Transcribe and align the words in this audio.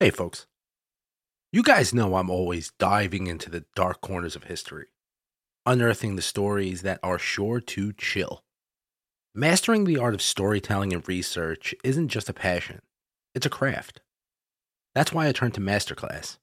Hey, 0.00 0.10
folks. 0.10 0.46
You 1.50 1.64
guys 1.64 1.92
know 1.92 2.14
I'm 2.14 2.30
always 2.30 2.70
diving 2.78 3.26
into 3.26 3.50
the 3.50 3.64
dark 3.74 4.00
corners 4.00 4.36
of 4.36 4.44
history, 4.44 4.86
unearthing 5.66 6.14
the 6.14 6.22
stories 6.22 6.82
that 6.82 7.00
are 7.02 7.18
sure 7.18 7.58
to 7.58 7.92
chill. 7.94 8.44
Mastering 9.34 9.86
the 9.86 9.98
art 9.98 10.14
of 10.14 10.22
storytelling 10.22 10.92
and 10.92 11.06
research 11.08 11.74
isn't 11.82 12.10
just 12.10 12.28
a 12.28 12.32
passion, 12.32 12.80
it's 13.34 13.44
a 13.44 13.50
craft. 13.50 14.00
That's 14.94 15.12
why 15.12 15.26
I 15.26 15.32
turn 15.32 15.50
to 15.50 15.60
Masterclass. 15.60 16.38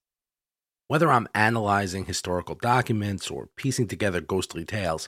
Whether 0.89 1.09
I'm 1.09 1.29
analyzing 1.33 2.03
historical 2.03 2.55
documents 2.55 3.31
or 3.31 3.47
piecing 3.55 3.87
together 3.87 4.19
ghostly 4.19 4.65
tales, 4.65 5.07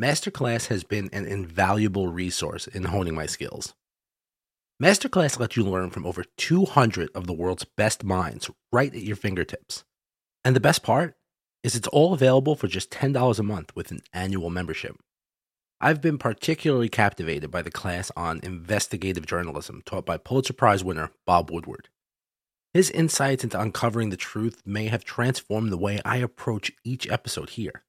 Masterclass 0.00 0.68
has 0.68 0.84
been 0.84 1.10
an 1.12 1.26
invaluable 1.26 2.06
resource 2.06 2.68
in 2.68 2.84
honing 2.84 3.16
my 3.16 3.26
skills. 3.26 3.74
Masterclass 4.82 5.38
lets 5.38 5.56
you 5.56 5.62
learn 5.62 5.90
from 5.90 6.04
over 6.04 6.24
200 6.36 7.08
of 7.14 7.28
the 7.28 7.32
world's 7.32 7.64
best 7.64 8.02
minds 8.02 8.50
right 8.72 8.92
at 8.92 9.02
your 9.02 9.14
fingertips. 9.14 9.84
And 10.44 10.56
the 10.56 10.60
best 10.60 10.82
part 10.82 11.14
is 11.62 11.76
it's 11.76 11.88
all 11.88 12.12
available 12.12 12.56
for 12.56 12.66
just 12.66 12.90
$10 12.90 13.38
a 13.38 13.42
month 13.44 13.74
with 13.76 13.92
an 13.92 14.00
annual 14.12 14.50
membership. 14.50 14.96
I've 15.80 16.00
been 16.00 16.18
particularly 16.18 16.88
captivated 16.88 17.52
by 17.52 17.62
the 17.62 17.70
class 17.70 18.10
on 18.16 18.40
investigative 18.42 19.26
journalism 19.26 19.80
taught 19.86 20.06
by 20.06 20.16
Pulitzer 20.16 20.52
Prize 20.52 20.82
winner 20.82 21.10
Bob 21.24 21.52
Woodward. 21.52 21.88
His 22.72 22.90
insights 22.90 23.44
into 23.44 23.60
uncovering 23.60 24.10
the 24.10 24.16
truth 24.16 24.60
may 24.66 24.88
have 24.88 25.04
transformed 25.04 25.70
the 25.70 25.78
way 25.78 26.00
I 26.04 26.16
approach 26.16 26.72
each 26.82 27.08
episode 27.08 27.50
here. 27.50 27.84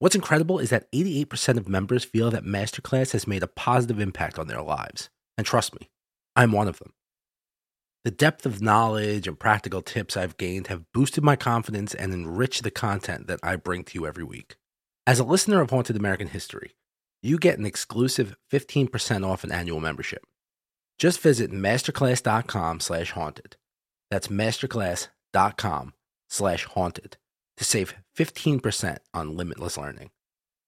What's 0.00 0.16
incredible 0.16 0.58
is 0.58 0.70
that 0.70 0.90
88% 0.90 1.58
of 1.58 1.68
members 1.68 2.04
feel 2.04 2.32
that 2.32 2.44
Masterclass 2.44 3.12
has 3.12 3.28
made 3.28 3.44
a 3.44 3.48
positive 3.48 4.00
impact 4.00 4.40
on 4.40 4.48
their 4.48 4.60
lives. 4.60 5.10
And 5.36 5.46
trust 5.46 5.74
me, 5.78 5.90
I'm 6.36 6.52
one 6.52 6.68
of 6.68 6.78
them. 6.78 6.92
The 8.04 8.10
depth 8.10 8.44
of 8.44 8.60
knowledge 8.60 9.26
and 9.26 9.38
practical 9.38 9.80
tips 9.80 10.16
I've 10.16 10.36
gained 10.36 10.66
have 10.66 10.92
boosted 10.92 11.24
my 11.24 11.36
confidence 11.36 11.94
and 11.94 12.12
enriched 12.12 12.62
the 12.62 12.70
content 12.70 13.28
that 13.28 13.40
I 13.42 13.56
bring 13.56 13.82
to 13.84 13.98
you 13.98 14.06
every 14.06 14.24
week. 14.24 14.56
As 15.06 15.18
a 15.18 15.24
listener 15.24 15.62
of 15.62 15.70
Haunted 15.70 15.96
American 15.96 16.28
History, 16.28 16.74
you 17.22 17.38
get 17.38 17.58
an 17.58 17.64
exclusive 17.64 18.36
15% 18.52 19.26
off 19.26 19.44
an 19.44 19.52
annual 19.52 19.80
membership. 19.80 20.26
Just 20.98 21.20
visit 21.20 21.50
masterclass.com 21.50 22.80
slash 22.80 23.12
haunted. 23.12 23.56
That's 24.10 24.28
masterclass.com 24.28 25.94
slash 26.28 26.64
haunted 26.64 27.16
to 27.56 27.64
save 27.64 27.94
15% 28.16 28.98
on 29.14 29.36
limitless 29.36 29.78
learning. 29.78 30.10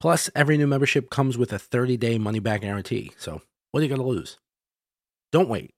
Plus, 0.01 0.31
every 0.35 0.57
new 0.57 0.67
membership 0.67 1.11
comes 1.11 1.37
with 1.37 1.53
a 1.53 1.57
30-day 1.59 2.19
money-back 2.19 2.63
guarantee, 2.63 3.13
so 3.19 3.43
what 3.71 3.81
are 3.81 3.83
you 3.83 3.89
going 3.89 4.01
to 4.01 4.07
lose? 4.07 4.39
Don't 5.37 5.51
wait. 5.51 5.75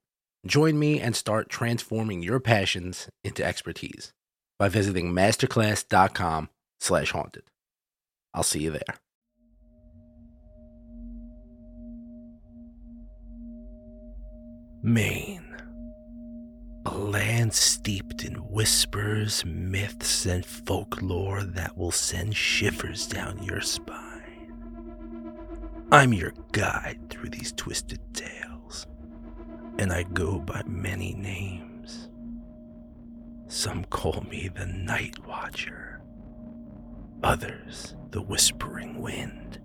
Join 0.47 0.79
me 0.79 1.01
and 1.01 1.17
start 1.17 1.49
transforming 1.49 2.23
your 2.23 2.39
passions 2.39 3.09
into 3.25 3.45
expertise 3.45 4.13
by 4.57 4.69
visiting 4.69 5.13
masterclass.com 5.13 6.49
slash 6.79 7.11
haunted. 7.11 7.43
I'll 8.33 8.45
see 8.45 8.61
you 8.61 8.71
there. 8.71 8.95
Maine. 14.81 15.57
A 16.87 16.95
land 16.97 17.53
steeped 17.53 18.25
in 18.25 18.35
whispers, 18.35 19.45
myths, 19.45 20.25
and 20.25 20.47
folklore 20.47 21.43
that 21.43 21.77
will 21.77 21.91
send 21.91 22.37
shivers 22.37 23.09
down 23.09 23.43
your 23.43 23.63
spine. 23.63 24.07
I'm 25.91 26.13
your 26.13 26.33
guide 26.53 27.01
through 27.11 27.31
these 27.31 27.53
twisted 27.57 27.99
tales, 28.15 28.48
and 29.79 29.93
I 29.93 30.03
go 30.03 30.39
by 30.41 30.63
many 30.67 31.15
names. 31.15 32.09
Some 33.47 33.85
call 33.85 34.25
me 34.29 34.49
the 34.49 34.67
Night 34.67 35.25
Watcher, 35.27 36.03
others 37.23 37.95
the 38.11 38.21
Whispering 38.21 39.01
Wind. 39.01 39.61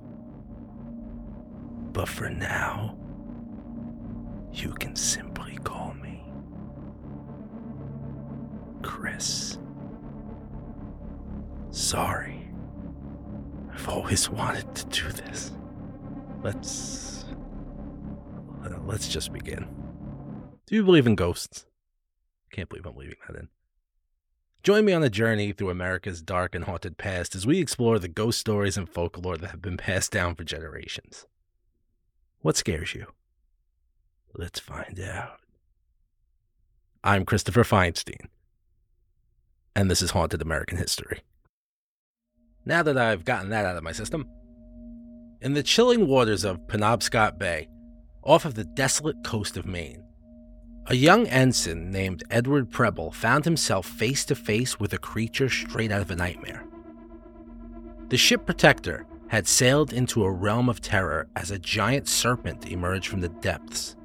But 1.91 2.07
for 2.07 2.29
now, 2.29 2.97
you 4.53 4.73
can 4.73 4.95
simply 4.95 5.57
call 5.63 5.93
me 5.95 6.23
Chris. 8.83 9.57
Sorry. 11.71 12.47
I've 13.71 13.89
always 13.89 14.29
wanted 14.29 14.73
to 14.75 14.85
do 14.85 15.11
this. 15.11 15.51
Let's. 16.43 17.25
Uh, 18.63 18.77
let's 18.85 19.07
just 19.07 19.33
begin. 19.33 19.82
Do 20.65 20.75
you 20.75 20.83
believe 20.83 21.07
in 21.07 21.15
ghosts? 21.15 21.65
Can't 22.51 22.69
believe 22.69 22.85
I'm 22.85 22.95
leaving 22.95 23.17
that 23.27 23.37
in. 23.37 23.49
Join 24.63 24.85
me 24.85 24.93
on 24.93 25.03
a 25.03 25.09
journey 25.09 25.51
through 25.51 25.69
America's 25.69 26.21
dark 26.21 26.55
and 26.55 26.63
haunted 26.63 26.97
past 26.97 27.35
as 27.35 27.45
we 27.45 27.59
explore 27.59 27.99
the 27.99 28.07
ghost 28.07 28.39
stories 28.39 28.77
and 28.77 28.87
folklore 28.87 29.37
that 29.37 29.51
have 29.51 29.61
been 29.61 29.75
passed 29.75 30.11
down 30.11 30.35
for 30.35 30.45
generations. 30.45 31.25
What 32.39 32.55
scares 32.55 32.95
you? 32.95 33.07
Let's 34.33 34.59
find 34.59 34.99
out. 35.01 35.39
I'm 37.03 37.25
Christopher 37.25 37.63
Feinstein, 37.63 38.27
and 39.75 39.91
this 39.91 40.01
is 40.01 40.11
Haunted 40.11 40.41
American 40.41 40.77
History. 40.77 41.19
Now 42.65 42.83
that 42.83 42.97
I've 42.97 43.25
gotten 43.25 43.49
that 43.49 43.65
out 43.65 43.75
of 43.75 43.83
my 43.83 43.91
system, 43.91 44.29
in 45.41 45.53
the 45.53 45.63
chilling 45.63 46.07
waters 46.07 46.45
of 46.45 46.65
Penobscot 46.67 47.37
Bay, 47.37 47.67
off 48.23 48.45
of 48.45 48.55
the 48.55 48.63
desolate 48.63 49.17
coast 49.25 49.57
of 49.57 49.65
Maine, 49.65 50.02
a 50.87 50.95
young 50.95 51.25
ensign 51.27 51.91
named 51.91 52.23
Edward 52.29 52.69
Preble 52.69 53.11
found 53.11 53.45
himself 53.45 53.85
face 53.85 54.25
to 54.25 54.35
face 54.35 54.79
with 54.79 54.91
a 54.91 54.97
creature 54.97 55.47
straight 55.47 55.91
out 55.91 56.01
of 56.01 56.11
a 56.11 56.15
nightmare. 56.15 56.65
The 58.09 58.17
ship 58.17 58.45
Protector 58.45 59.05
had 59.29 59.47
sailed 59.47 59.93
into 59.93 60.25
a 60.25 60.31
realm 60.31 60.67
of 60.67 60.81
terror 60.81 61.27
as 61.37 61.51
a 61.51 61.57
giant 61.57 62.09
serpent 62.09 62.69
emerged 62.69 63.07
from 63.07 63.21
the 63.21 63.29
depths. 63.29 63.95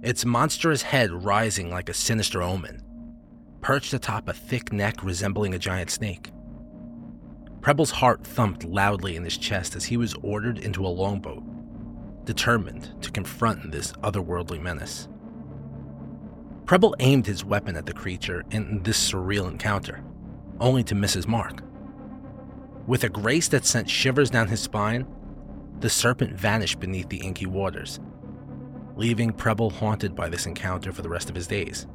Its 0.00 0.24
monstrous 0.24 0.82
head 0.82 1.10
rising 1.10 1.70
like 1.70 1.88
a 1.88 1.94
sinister 1.94 2.40
omen, 2.40 2.82
perched 3.60 3.92
atop 3.92 4.28
a 4.28 4.32
thick 4.32 4.72
neck 4.72 5.02
resembling 5.02 5.54
a 5.54 5.58
giant 5.58 5.90
snake. 5.90 6.30
Preble's 7.60 7.90
heart 7.90 8.24
thumped 8.24 8.64
loudly 8.64 9.16
in 9.16 9.24
his 9.24 9.36
chest 9.36 9.74
as 9.74 9.84
he 9.84 9.96
was 9.96 10.14
ordered 10.22 10.58
into 10.60 10.86
a 10.86 10.88
longboat, 10.88 11.42
determined 12.24 12.94
to 13.02 13.10
confront 13.10 13.72
this 13.72 13.92
otherworldly 14.04 14.60
menace. 14.60 15.08
Preble 16.70 16.94
aimed 17.00 17.26
his 17.26 17.44
weapon 17.44 17.74
at 17.74 17.84
the 17.84 17.92
creature 17.92 18.44
in 18.52 18.80
this 18.84 19.10
surreal 19.10 19.50
encounter, 19.50 20.04
only 20.60 20.84
to 20.84 20.94
miss 20.94 21.14
his 21.14 21.26
mark. 21.26 21.64
With 22.86 23.02
a 23.02 23.08
grace 23.08 23.48
that 23.48 23.66
sent 23.66 23.90
shivers 23.90 24.30
down 24.30 24.46
his 24.46 24.60
spine, 24.60 25.04
the 25.80 25.90
serpent 25.90 26.38
vanished 26.38 26.78
beneath 26.78 27.08
the 27.08 27.16
inky 27.16 27.46
waters, 27.46 27.98
leaving 28.94 29.32
Preble 29.32 29.70
haunted 29.70 30.14
by 30.14 30.28
this 30.28 30.46
encounter 30.46 30.92
for 30.92 31.02
the 31.02 31.08
rest 31.08 31.28
of 31.28 31.34
his 31.34 31.48
days. 31.48 31.88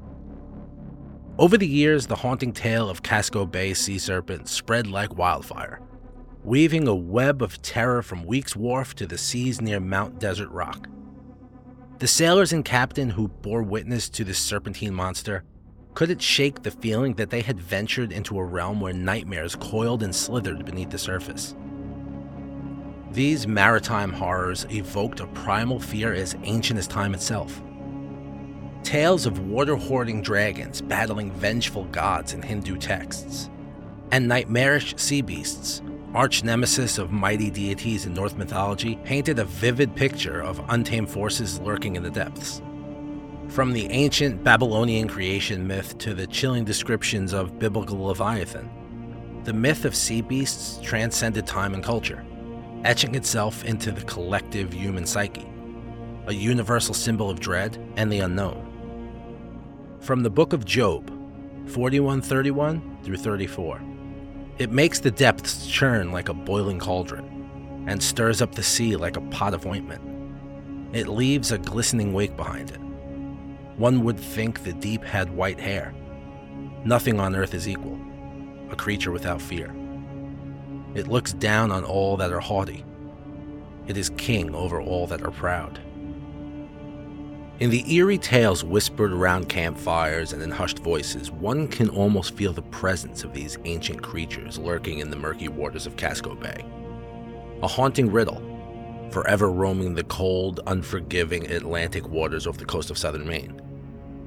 Over 1.40 1.58
the 1.58 1.66
years, 1.66 2.08
the 2.08 2.18
haunting 2.18 2.52
tale 2.52 2.90
of 2.90 3.02
Casco 3.02 3.46
Bay 3.46 3.74
sea 3.74 3.98
serpent 3.98 4.50
spread 4.50 4.88
like 4.88 5.18
wildfire, 5.18 5.80
weaving 6.44 6.86
a 6.90 6.94
web 6.94 7.42
of 7.42 7.62
terror 7.62 8.02
from 8.02 8.26
Weeks 8.26 8.58
Wharf 8.58 8.94
to 8.96 9.08
the 9.08 9.18
seas 9.18 9.62
near 9.62 9.80
Mount 9.80 10.20
Desert 10.20 10.50
Rock. 10.50 10.90
The 11.98 12.08
sailors 12.08 12.52
and 12.52 12.66
captain 12.66 13.10
who 13.10 13.30
bore 13.30 13.64
witness 13.64 14.10
to 14.10 14.26
this 14.26 14.38
serpentine 14.38 14.94
monster 14.94 15.46
couldn't 15.94 16.22
shake 16.22 16.62
the 16.62 16.72
feeling 16.72 17.14
that 17.14 17.30
they 17.30 17.40
had 17.40 17.58
ventured 17.58 18.12
into 18.12 18.38
a 18.38 18.44
realm 18.44 18.82
where 18.82 18.92
nightmares 18.92 19.56
coiled 19.56 20.04
and 20.04 20.14
slithered 20.14 20.66
beneath 20.66 20.90
the 20.90 20.98
surface. 20.98 21.56
These 23.12 23.48
maritime 23.48 24.12
horrors 24.12 24.66
evoked 24.70 25.22
a 25.22 25.28
primal 25.28 25.80
fear 25.80 26.14
as 26.14 26.36
ancient 26.44 26.80
as 26.80 26.88
time 26.88 27.14
itself. 27.14 27.64
Tales 28.84 29.26
of 29.26 29.48
water 29.48 29.78
hoarding 29.78 30.22
dragons 30.22 30.82
battling 30.82 31.32
vengeful 31.32 31.86
gods 31.86 32.34
in 32.34 32.42
Hindu 32.42 32.76
texts, 32.76 33.50
and 34.12 34.28
nightmarish 34.28 34.96
sea 34.98 35.22
beasts 35.22 35.82
arch 36.16 36.46
nemesis 36.46 36.98
of 36.98 37.12
mighty 37.12 37.52
deities 37.52 38.06
in 38.06 38.14
Norse 38.14 38.36
mythology, 38.36 38.96
painted 39.04 39.38
a 39.38 39.44
vivid 39.44 39.94
picture 39.96 40.42
of 40.42 40.64
untamed 40.70 41.10
forces 41.10 41.60
lurking 41.60 41.98
in 41.98 42.04
the 42.04 42.10
depths. 42.10 42.62
From 43.50 43.74
the 43.74 43.86
ancient 43.92 44.42
Babylonian 44.42 45.10
creation 45.10 45.68
myth 45.68 45.98
to 46.00 46.14
the 46.14 46.26
chilling 46.26 46.64
descriptions 46.64 47.34
of 47.34 47.60
biblical 47.60 48.02
Leviathan, 48.02 48.70
the 49.44 49.54
myth 49.54 49.84
of 49.84 49.94
sea 49.94 50.22
beasts 50.22 50.80
transcended 50.82 51.46
time 51.46 51.74
and 51.74 51.84
culture, 51.84 52.26
etching 52.86 53.14
itself 53.14 53.66
into 53.66 53.92
the 53.92 54.06
collective 54.06 54.74
human 54.74 55.06
psyche, 55.06 55.48
a 56.28 56.34
universal 56.34 56.94
symbol 56.94 57.30
of 57.30 57.42
dread 57.42 57.78
and 57.98 58.10
the 58.10 58.22
unknown. 58.22 58.62
From 60.00 60.24
the 60.24 60.30
book 60.30 60.54
of 60.54 60.64
Job, 60.64 61.10
4131 61.68 63.00
through 63.04 63.18
34. 63.18 63.82
It 64.58 64.72
makes 64.72 65.00
the 65.00 65.12
depths 65.12 65.68
churn 65.68 66.14
like 66.14 66.30
a 66.30 66.34
boiling 66.34 66.80
cauldron, 66.80 67.86
and 67.88 68.02
stirs 68.02 68.42
up 68.42 68.56
the 68.56 68.64
sea 68.64 68.96
like 68.96 69.18
a 69.18 69.22
pot 69.22 69.54
of 69.54 69.66
ointment. 69.66 70.02
It 70.96 71.10
leaves 71.10 71.52
a 71.52 71.58
glistening 71.58 72.14
wake 72.14 72.38
behind 72.38 72.72
it. 72.72 72.80
One 73.76 74.06
would 74.06 74.18
think 74.18 74.64
the 74.64 74.72
deep 74.72 75.04
had 75.04 75.30
white 75.30 75.60
hair. 75.60 75.94
Nothing 76.86 77.20
on 77.20 77.36
earth 77.36 77.54
is 77.54 77.68
equal, 77.68 78.00
a 78.72 78.78
creature 78.78 79.12
without 79.12 79.42
fear. 79.42 79.76
It 80.94 81.10
looks 81.10 81.34
down 81.34 81.70
on 81.70 81.84
all 81.84 82.16
that 82.16 82.32
are 82.32 82.40
haughty. 82.40 82.86
It 83.88 83.98
is 83.98 84.10
king 84.12 84.56
over 84.56 84.80
all 84.80 85.06
that 85.08 85.22
are 85.22 85.32
proud. 85.32 85.82
In 87.62 87.70
the 87.70 87.90
eerie 87.94 88.18
tales 88.18 88.66
whispered 88.66 89.14
around 89.14 89.48
campfires 89.48 90.34
and 90.34 90.44
in 90.44 90.52
hushed 90.52 90.80
voices, 90.80 91.32
one 91.32 91.70
can 91.70 91.88
almost 91.88 92.36
feel 92.36 92.52
the 92.52 92.62
presence 92.62 93.24
of 93.24 93.34
these 93.34 93.58
ancient 93.64 94.04
creatures 94.04 94.60
lurking 94.60 95.00
in 95.00 95.10
the 95.10 95.16
murky 95.16 95.48
waters 95.48 95.88
of 95.88 95.96
Casco 95.96 96.36
Bay. 96.36 96.66
A 97.64 97.68
haunting 97.68 98.12
riddle, 98.12 98.42
forever 99.10 99.50
roaming 99.50 99.94
the 99.94 100.04
cold, 100.04 100.60
unforgiving 100.68 101.50
Atlantic 101.50 102.10
waters 102.10 102.46
off 102.46 102.58
the 102.58 102.66
coast 102.66 102.90
of 102.90 102.98
southern 102.98 103.26
Maine, 103.26 103.62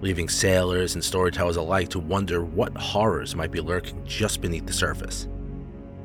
leaving 0.01 0.31
sailors 0.31 0.95
and 0.95 1.05
storytellers 1.05 1.57
alike 1.57 1.91
to 1.91 1.99
wonder 1.99 2.43
what 2.43 2.75
horrors 2.79 3.37
might 3.37 3.53
be 3.53 3.61
lurking 3.61 4.03
just 4.07 4.41
beneath 4.41 4.65
the 4.65 4.73
surface. 4.73 5.29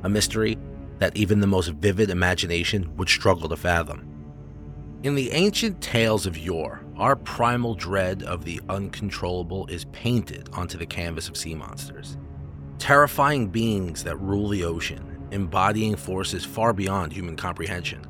A 0.03 0.09
mystery 0.09 0.57
that 0.99 1.15
even 1.15 1.39
the 1.39 1.47
most 1.47 1.69
vivid 1.69 2.09
imagination 2.09 2.93
would 2.97 3.07
struggle 3.07 3.47
to 3.47 3.55
fathom. 3.55 4.09
In 5.03 5.15
the 5.15 5.31
ancient 5.31 5.79
tales 5.79 6.25
of 6.25 6.37
yore, 6.37 6.82
our 7.03 7.17
primal 7.17 7.75
dread 7.75 8.23
of 8.23 8.45
the 8.45 8.61
uncontrollable 8.69 9.67
is 9.67 9.83
painted 9.91 10.47
onto 10.53 10.77
the 10.77 10.85
canvas 10.85 11.27
of 11.27 11.35
sea 11.35 11.53
monsters. 11.53 12.17
Terrifying 12.79 13.49
beings 13.49 14.05
that 14.05 14.15
rule 14.21 14.47
the 14.47 14.63
ocean, 14.63 15.21
embodying 15.31 15.97
forces 15.97 16.45
far 16.45 16.71
beyond 16.71 17.11
human 17.11 17.35
comprehension. 17.35 18.05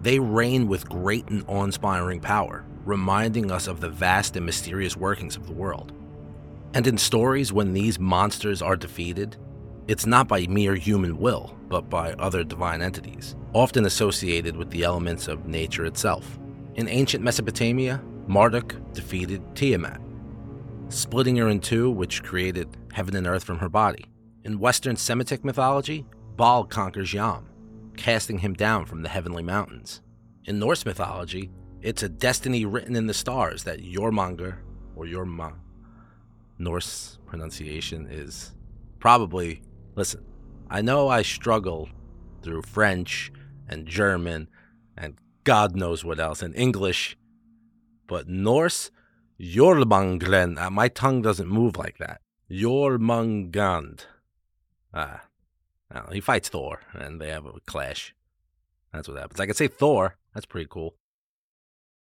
They 0.00 0.18
reign 0.18 0.68
with 0.68 0.88
great 0.88 1.28
and 1.28 1.44
awe 1.48 1.64
inspiring 1.64 2.18
power, 2.18 2.64
reminding 2.86 3.52
us 3.52 3.66
of 3.66 3.82
the 3.82 3.90
vast 3.90 4.36
and 4.36 4.46
mysterious 4.46 4.96
workings 4.96 5.36
of 5.36 5.46
the 5.46 5.52
world. 5.52 5.92
And 6.72 6.86
in 6.86 6.96
stories, 6.96 7.52
when 7.52 7.74
these 7.74 7.98
monsters 7.98 8.62
are 8.62 8.76
defeated, 8.76 9.36
it's 9.86 10.06
not 10.06 10.28
by 10.28 10.46
mere 10.46 10.76
human 10.76 11.18
will, 11.18 11.54
but 11.68 11.90
by 11.90 12.14
other 12.14 12.42
divine 12.42 12.80
entities, 12.80 13.36
often 13.52 13.84
associated 13.84 14.56
with 14.56 14.70
the 14.70 14.84
elements 14.84 15.28
of 15.28 15.46
nature 15.46 15.84
itself. 15.84 16.38
In 16.78 16.88
ancient 16.88 17.24
Mesopotamia, 17.24 18.00
Marduk 18.28 18.76
defeated 18.92 19.42
Tiamat, 19.56 20.00
splitting 20.90 21.34
her 21.34 21.48
in 21.48 21.58
two, 21.58 21.90
which 21.90 22.22
created 22.22 22.68
heaven 22.92 23.16
and 23.16 23.26
earth 23.26 23.42
from 23.42 23.58
her 23.58 23.68
body. 23.68 24.04
In 24.44 24.60
Western 24.60 24.94
Semitic 24.94 25.44
mythology, 25.44 26.06
Baal 26.36 26.62
conquers 26.62 27.12
Yam, 27.12 27.48
casting 27.96 28.38
him 28.38 28.54
down 28.54 28.86
from 28.86 29.02
the 29.02 29.08
heavenly 29.08 29.42
mountains. 29.42 30.02
In 30.44 30.60
Norse 30.60 30.86
mythology, 30.86 31.50
it's 31.82 32.04
a 32.04 32.08
destiny 32.08 32.64
written 32.64 32.94
in 32.94 33.08
the 33.08 33.12
stars 33.12 33.64
that 33.64 33.80
Jormungandr, 33.80 34.58
or 34.94 35.04
Yorma, 35.04 35.54
Norse 36.58 37.18
pronunciation 37.26 38.06
is 38.08 38.52
probably, 39.00 39.62
listen, 39.96 40.24
I 40.70 40.82
know 40.82 41.08
I 41.08 41.22
struggle 41.22 41.88
through 42.42 42.62
French 42.62 43.32
and 43.68 43.84
German 43.84 44.46
and 44.96 45.16
God 45.48 45.74
knows 45.74 46.04
what 46.04 46.20
else, 46.20 46.42
and 46.42 46.54
English, 46.54 47.16
but 48.06 48.28
Norse, 48.28 48.90
Jormungandr, 49.40 50.58
uh, 50.60 50.68
my 50.68 50.88
tongue 50.88 51.22
doesn't 51.22 51.48
move 51.48 51.78
like 51.78 51.96
that. 51.96 52.20
Jormungand. 52.50 54.00
Ah, 54.92 55.22
uh, 55.90 56.10
he 56.12 56.20
fights 56.20 56.50
Thor, 56.50 56.82
and 56.92 57.18
they 57.18 57.30
have 57.30 57.46
a 57.46 57.52
clash. 57.66 58.14
That's 58.92 59.08
what 59.08 59.16
happens. 59.16 59.40
I 59.40 59.46
could 59.46 59.56
say 59.56 59.68
Thor. 59.68 60.18
That's 60.34 60.44
pretty 60.44 60.68
cool. 60.68 60.96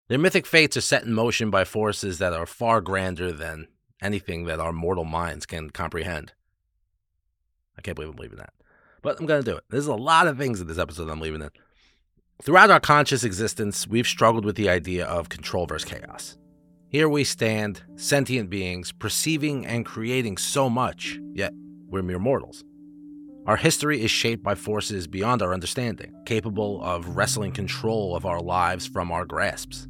Their 0.08 0.18
mythic 0.18 0.46
fates 0.46 0.78
are 0.78 0.80
set 0.80 1.04
in 1.04 1.12
motion 1.12 1.50
by 1.50 1.64
forces 1.64 2.16
that 2.20 2.32
are 2.32 2.46
far 2.46 2.80
grander 2.80 3.30
than 3.30 3.68
anything 4.00 4.46
that 4.46 4.58
our 4.58 4.72
mortal 4.72 5.04
minds 5.04 5.44
can 5.44 5.68
comprehend. 5.68 6.32
I 7.76 7.82
can't 7.82 7.94
believe 7.94 8.12
I'm 8.12 8.16
leaving 8.16 8.38
that. 8.38 8.54
But 9.02 9.20
I'm 9.20 9.26
going 9.26 9.44
to 9.44 9.50
do 9.50 9.58
it. 9.58 9.64
There's 9.68 9.86
a 9.86 9.94
lot 9.94 10.28
of 10.28 10.38
things 10.38 10.62
in 10.62 10.66
this 10.66 10.78
episode 10.78 11.10
I'm 11.10 11.20
leaving 11.20 11.42
in. 11.42 11.50
Throughout 12.44 12.70
our 12.70 12.78
conscious 12.78 13.24
existence, 13.24 13.88
we've 13.88 14.06
struggled 14.06 14.44
with 14.44 14.54
the 14.56 14.68
idea 14.68 15.06
of 15.06 15.30
control 15.30 15.64
versus 15.64 15.90
chaos. 15.90 16.36
Here 16.90 17.08
we 17.08 17.24
stand, 17.24 17.82
sentient 17.96 18.50
beings, 18.50 18.92
perceiving 18.92 19.64
and 19.64 19.86
creating 19.86 20.36
so 20.36 20.68
much, 20.68 21.18
yet 21.32 21.54
we're 21.88 22.02
mere 22.02 22.18
mortals. 22.18 22.62
Our 23.46 23.56
history 23.56 24.02
is 24.02 24.10
shaped 24.10 24.42
by 24.42 24.56
forces 24.56 25.06
beyond 25.06 25.40
our 25.40 25.54
understanding, 25.54 26.12
capable 26.26 26.82
of 26.84 27.16
wresting 27.16 27.50
control 27.50 28.14
of 28.14 28.26
our 28.26 28.40
lives 28.40 28.86
from 28.86 29.10
our 29.10 29.24
grasps. 29.24 29.88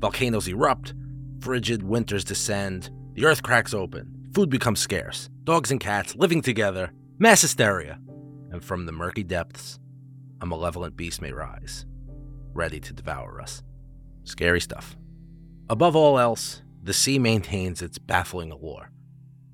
Volcanoes 0.00 0.48
erupt, 0.48 0.94
frigid 1.40 1.84
winters 1.84 2.24
descend, 2.24 2.90
the 3.14 3.26
earth 3.26 3.44
cracks 3.44 3.72
open, 3.72 4.12
food 4.34 4.50
becomes 4.50 4.80
scarce, 4.80 5.30
dogs 5.44 5.70
and 5.70 5.78
cats 5.78 6.16
living 6.16 6.42
together, 6.42 6.90
mass 7.20 7.42
hysteria, 7.42 8.00
and 8.50 8.64
from 8.64 8.86
the 8.86 8.92
murky 8.92 9.22
depths, 9.22 9.78
a 10.40 10.46
malevolent 10.46 10.96
beast 10.96 11.20
may 11.20 11.32
rise, 11.32 11.86
ready 12.52 12.80
to 12.80 12.92
devour 12.92 13.40
us. 13.40 13.62
Scary 14.24 14.60
stuff. 14.60 14.96
Above 15.68 15.94
all 15.94 16.18
else, 16.18 16.62
the 16.82 16.92
sea 16.92 17.18
maintains 17.18 17.82
its 17.82 17.98
baffling 17.98 18.50
allure, 18.50 18.90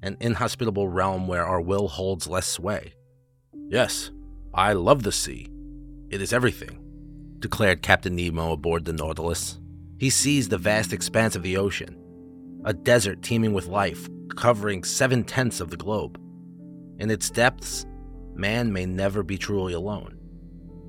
an 0.02 0.16
inhospitable 0.20 0.88
realm 0.88 1.26
where 1.26 1.44
our 1.44 1.60
will 1.60 1.88
holds 1.88 2.26
less 2.26 2.46
sway. 2.46 2.94
Yes, 3.68 4.10
I 4.54 4.72
love 4.72 5.02
the 5.02 5.12
sea. 5.12 5.48
It 6.08 6.22
is 6.22 6.32
everything, 6.32 6.78
declared 7.40 7.82
Captain 7.82 8.14
Nemo 8.14 8.52
aboard 8.52 8.84
the 8.84 8.92
Nautilus. 8.92 9.58
He 9.98 10.10
sees 10.10 10.48
the 10.48 10.58
vast 10.58 10.92
expanse 10.92 11.34
of 11.34 11.42
the 11.42 11.56
ocean, 11.56 12.00
a 12.64 12.72
desert 12.72 13.22
teeming 13.22 13.52
with 13.52 13.66
life, 13.66 14.08
covering 14.36 14.84
seven 14.84 15.24
tenths 15.24 15.60
of 15.60 15.70
the 15.70 15.76
globe. 15.76 16.20
In 16.98 17.10
its 17.10 17.28
depths, 17.28 17.86
man 18.34 18.72
may 18.72 18.86
never 18.86 19.22
be 19.22 19.36
truly 19.36 19.72
alone, 19.72 20.15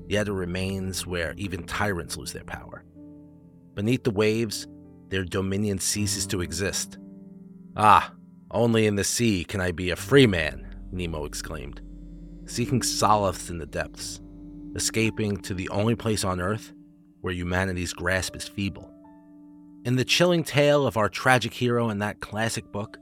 yet 0.08 0.28
it 0.28 0.32
remains 0.32 1.06
where 1.06 1.34
even 1.36 1.64
tyrants 1.64 2.16
lose 2.16 2.32
their 2.32 2.44
power. 2.44 2.84
Beneath 3.74 4.04
the 4.04 4.10
waves, 4.10 4.66
their 5.08 5.24
dominion 5.24 5.78
ceases 5.78 6.26
to 6.28 6.40
exist. 6.40 6.98
Ah, 7.76 8.12
only 8.50 8.86
in 8.86 8.96
the 8.96 9.04
sea 9.04 9.44
can 9.44 9.60
I 9.60 9.72
be 9.72 9.90
a 9.90 9.96
free 9.96 10.26
man, 10.26 10.74
Nemo 10.90 11.24
exclaimed, 11.24 11.80
seeking 12.46 12.82
solace 12.82 13.50
in 13.50 13.58
the 13.58 13.66
depths, 13.66 14.20
escaping 14.74 15.36
to 15.42 15.54
the 15.54 15.68
only 15.68 15.94
place 15.94 16.24
on 16.24 16.40
Earth 16.40 16.72
where 17.20 17.34
humanity's 17.34 17.92
grasp 17.92 18.36
is 18.36 18.48
feeble. 18.48 18.92
In 19.84 19.96
the 19.96 20.04
chilling 20.04 20.44
tale 20.44 20.86
of 20.86 20.96
our 20.96 21.08
tragic 21.08 21.52
hero 21.52 21.90
in 21.90 21.98
that 21.98 22.20
classic 22.20 22.70
book, 22.72 22.96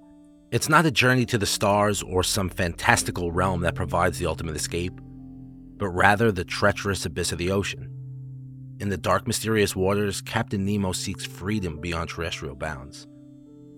it's 0.53 0.69
not 0.69 0.87
a 0.87 0.91
journey 0.91 1.27
to 1.27 1.39
the 1.39 1.47
stars 1.47 2.03
or 2.03 2.23
some 2.23 2.49
fantastical 2.49 3.33
realm 3.33 3.61
that 3.63 3.75
provides 3.75 4.19
the 4.19 4.27
ultimate 4.27 4.57
escape, 4.57 5.01
but 5.77 5.89
rather 5.89 6.33
the 6.33 6.45
treacherous 6.45 7.05
abyss 7.07 7.33
of 7.33 7.39
the 7.39 7.51
ocean. 7.51 7.91
In 8.79 8.89
the 8.89 8.97
dark, 8.97 9.27
mysterious 9.27 9.75
waters, 9.75 10.21
Captain 10.21 10.65
Nemo 10.65 10.93
seeks 10.93 11.25
freedom 11.25 11.81
beyond 11.81 12.11
terrestrial 12.11 12.55
bounds 12.55 13.07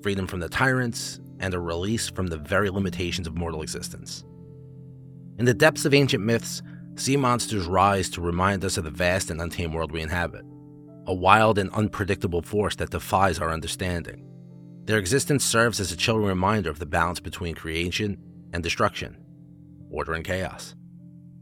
freedom 0.03 0.29
from 0.29 0.39
the 0.39 0.49
tyrants 0.49 1.19
and 1.41 1.55
a 1.55 1.61
release 1.61 2.09
from 2.09 2.29
the 2.29 2.39
very 2.39 2.71
limitations 2.71 3.27
of 3.27 3.37
mortal 3.37 3.63
existence. 3.63 4.25
In 5.39 5.45
the 5.45 5.55
depths 5.55 5.85
of 5.85 5.93
ancient 5.93 6.25
myths, 6.25 6.63
sea 6.95 7.17
monsters 7.17 7.67
rise 7.67 8.09
to 8.11 8.21
remind 8.21 8.65
us 8.65 8.77
of 8.77 8.85
the 8.85 8.91
vast 8.91 9.31
and 9.31 9.41
untamed 9.41 9.75
world 9.75 9.93
we 9.93 10.01
inhabit 10.01 10.45
a 11.07 11.15
wild 11.15 11.59
and 11.59 11.71
unpredictable 11.71 12.43
force 12.43 12.77
that 12.77 12.91
defies 12.91 13.39
our 13.39 13.51
understanding. 13.51 14.23
Their 14.85 14.99
existence 14.99 15.43
serves 15.43 15.81
as 15.81 15.91
a 15.91 15.97
chilling 15.97 16.27
reminder 16.27 16.69
of 16.69 16.79
the 16.79 16.87
balance 16.87 17.19
between 17.19 17.55
creation 17.55 18.19
and 18.53 18.63
destruction, 18.63 19.17
order 19.91 20.13
and 20.13 20.23
chaos. 20.23 20.75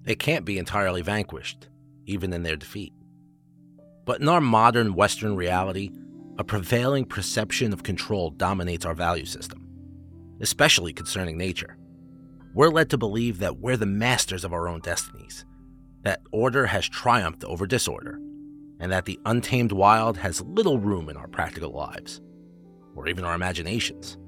They 0.07 0.15
can't 0.15 0.45
be 0.45 0.57
entirely 0.57 1.03
vanquished, 1.03 1.69
even 2.07 2.33
in 2.33 2.45
their 2.45 2.57
defeat. 2.57 2.93
But 4.05 4.21
in 4.21 4.29
our 4.29 4.41
modern 4.41 4.95
Western 4.95 5.35
reality, 5.35 5.91
a 6.39 6.45
prevailing 6.45 7.05
perception 7.05 7.73
of 7.73 7.83
control 7.83 8.31
dominates 8.31 8.87
our 8.87 8.95
value 8.95 9.25
system, 9.27 9.67
especially 10.41 10.93
concerning 10.93 11.37
nature. 11.37 11.77
We're 12.55 12.71
led 12.71 12.89
to 12.91 12.99
believe 12.99 13.41
that 13.41 13.59
we're 13.59 13.77
the 13.77 13.85
masters 13.85 14.45
of 14.45 14.53
our 14.53 14.69
own 14.69 14.81
destinies, 14.81 15.45
that 16.03 16.23
order 16.31 16.67
has 16.67 16.89
triumphed 16.89 17.43
over 17.43 17.67
disorder, 17.67 18.21
and 18.79 18.93
that 18.93 19.07
the 19.07 19.19
untamed 19.27 19.73
wild 19.73 20.19
has 20.19 20.41
little 20.43 20.79
room 20.79 21.09
in 21.09 21.17
our 21.17 21.27
practical 21.27 21.73
lives, 21.73 22.21
or 22.95 23.09
even 23.09 23.25
our 23.25 23.35
imaginations. 23.35 24.19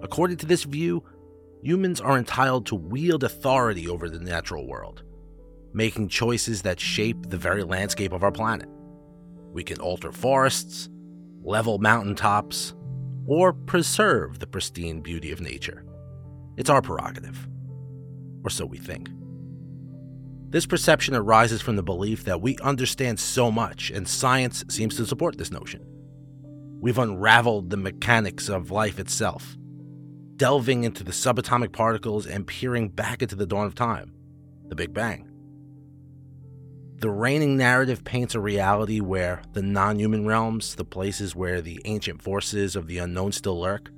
According 0.00 0.36
to 0.38 0.46
this 0.46 0.62
view, 0.62 1.02
humans 1.64 1.98
are 1.98 2.18
entitled 2.18 2.66
to 2.66 2.74
wield 2.74 3.24
authority 3.24 3.88
over 3.88 4.10
the 4.10 4.20
natural 4.20 4.66
world, 4.66 5.02
making 5.72 6.08
choices 6.08 6.60
that 6.62 6.78
shape 6.78 7.30
the 7.30 7.38
very 7.38 7.64
landscape 7.64 8.12
of 8.12 8.22
our 8.22 8.30
planet. 8.30 8.68
We 9.52 9.64
can 9.64 9.80
alter 9.80 10.12
forests, 10.12 10.90
level 11.42 11.78
mountaintops, 11.78 12.74
or 13.26 13.54
preserve 13.54 14.38
the 14.38 14.46
pristine 14.46 15.00
beauty 15.00 15.32
of 15.32 15.40
nature. 15.40 15.86
It's 16.58 16.68
our 16.68 16.82
prerogative. 16.82 17.48
Or 18.44 18.50
so 18.50 18.66
we 18.66 18.76
think. 18.76 19.08
This 20.50 20.66
perception 20.66 21.16
arises 21.16 21.62
from 21.62 21.76
the 21.76 21.82
belief 21.82 22.24
that 22.24 22.42
we 22.42 22.58
understand 22.58 23.18
so 23.18 23.50
much, 23.50 23.90
and 23.90 24.06
science 24.06 24.64
seems 24.68 24.96
to 24.96 25.06
support 25.06 25.38
this 25.38 25.50
notion. 25.50 25.84
we've 26.84 26.98
unraveled 26.98 27.70
the 27.70 27.78
mechanics 27.78 28.50
of 28.50 28.70
life 28.70 28.98
itself, 28.98 29.56
delving 30.36 30.84
into 30.84 31.04
the 31.04 31.12
subatomic 31.12 31.72
particles 31.72 32.26
and 32.26 32.46
peering 32.46 32.88
back 32.88 33.22
into 33.22 33.36
the 33.36 33.46
dawn 33.46 33.66
of 33.66 33.74
time, 33.74 34.12
the 34.68 34.74
Big 34.74 34.92
Bang. 34.92 35.30
The 36.96 37.10
reigning 37.10 37.56
narrative 37.56 38.04
paints 38.04 38.34
a 38.34 38.40
reality 38.40 39.00
where 39.00 39.42
the 39.52 39.62
non 39.62 39.98
human 39.98 40.26
realms, 40.26 40.74
the 40.74 40.84
places 40.84 41.36
where 41.36 41.60
the 41.60 41.80
ancient 41.84 42.22
forces 42.22 42.76
of 42.76 42.86
the 42.86 42.98
unknown 42.98 43.32
still 43.32 43.60
lurk, 43.60 43.90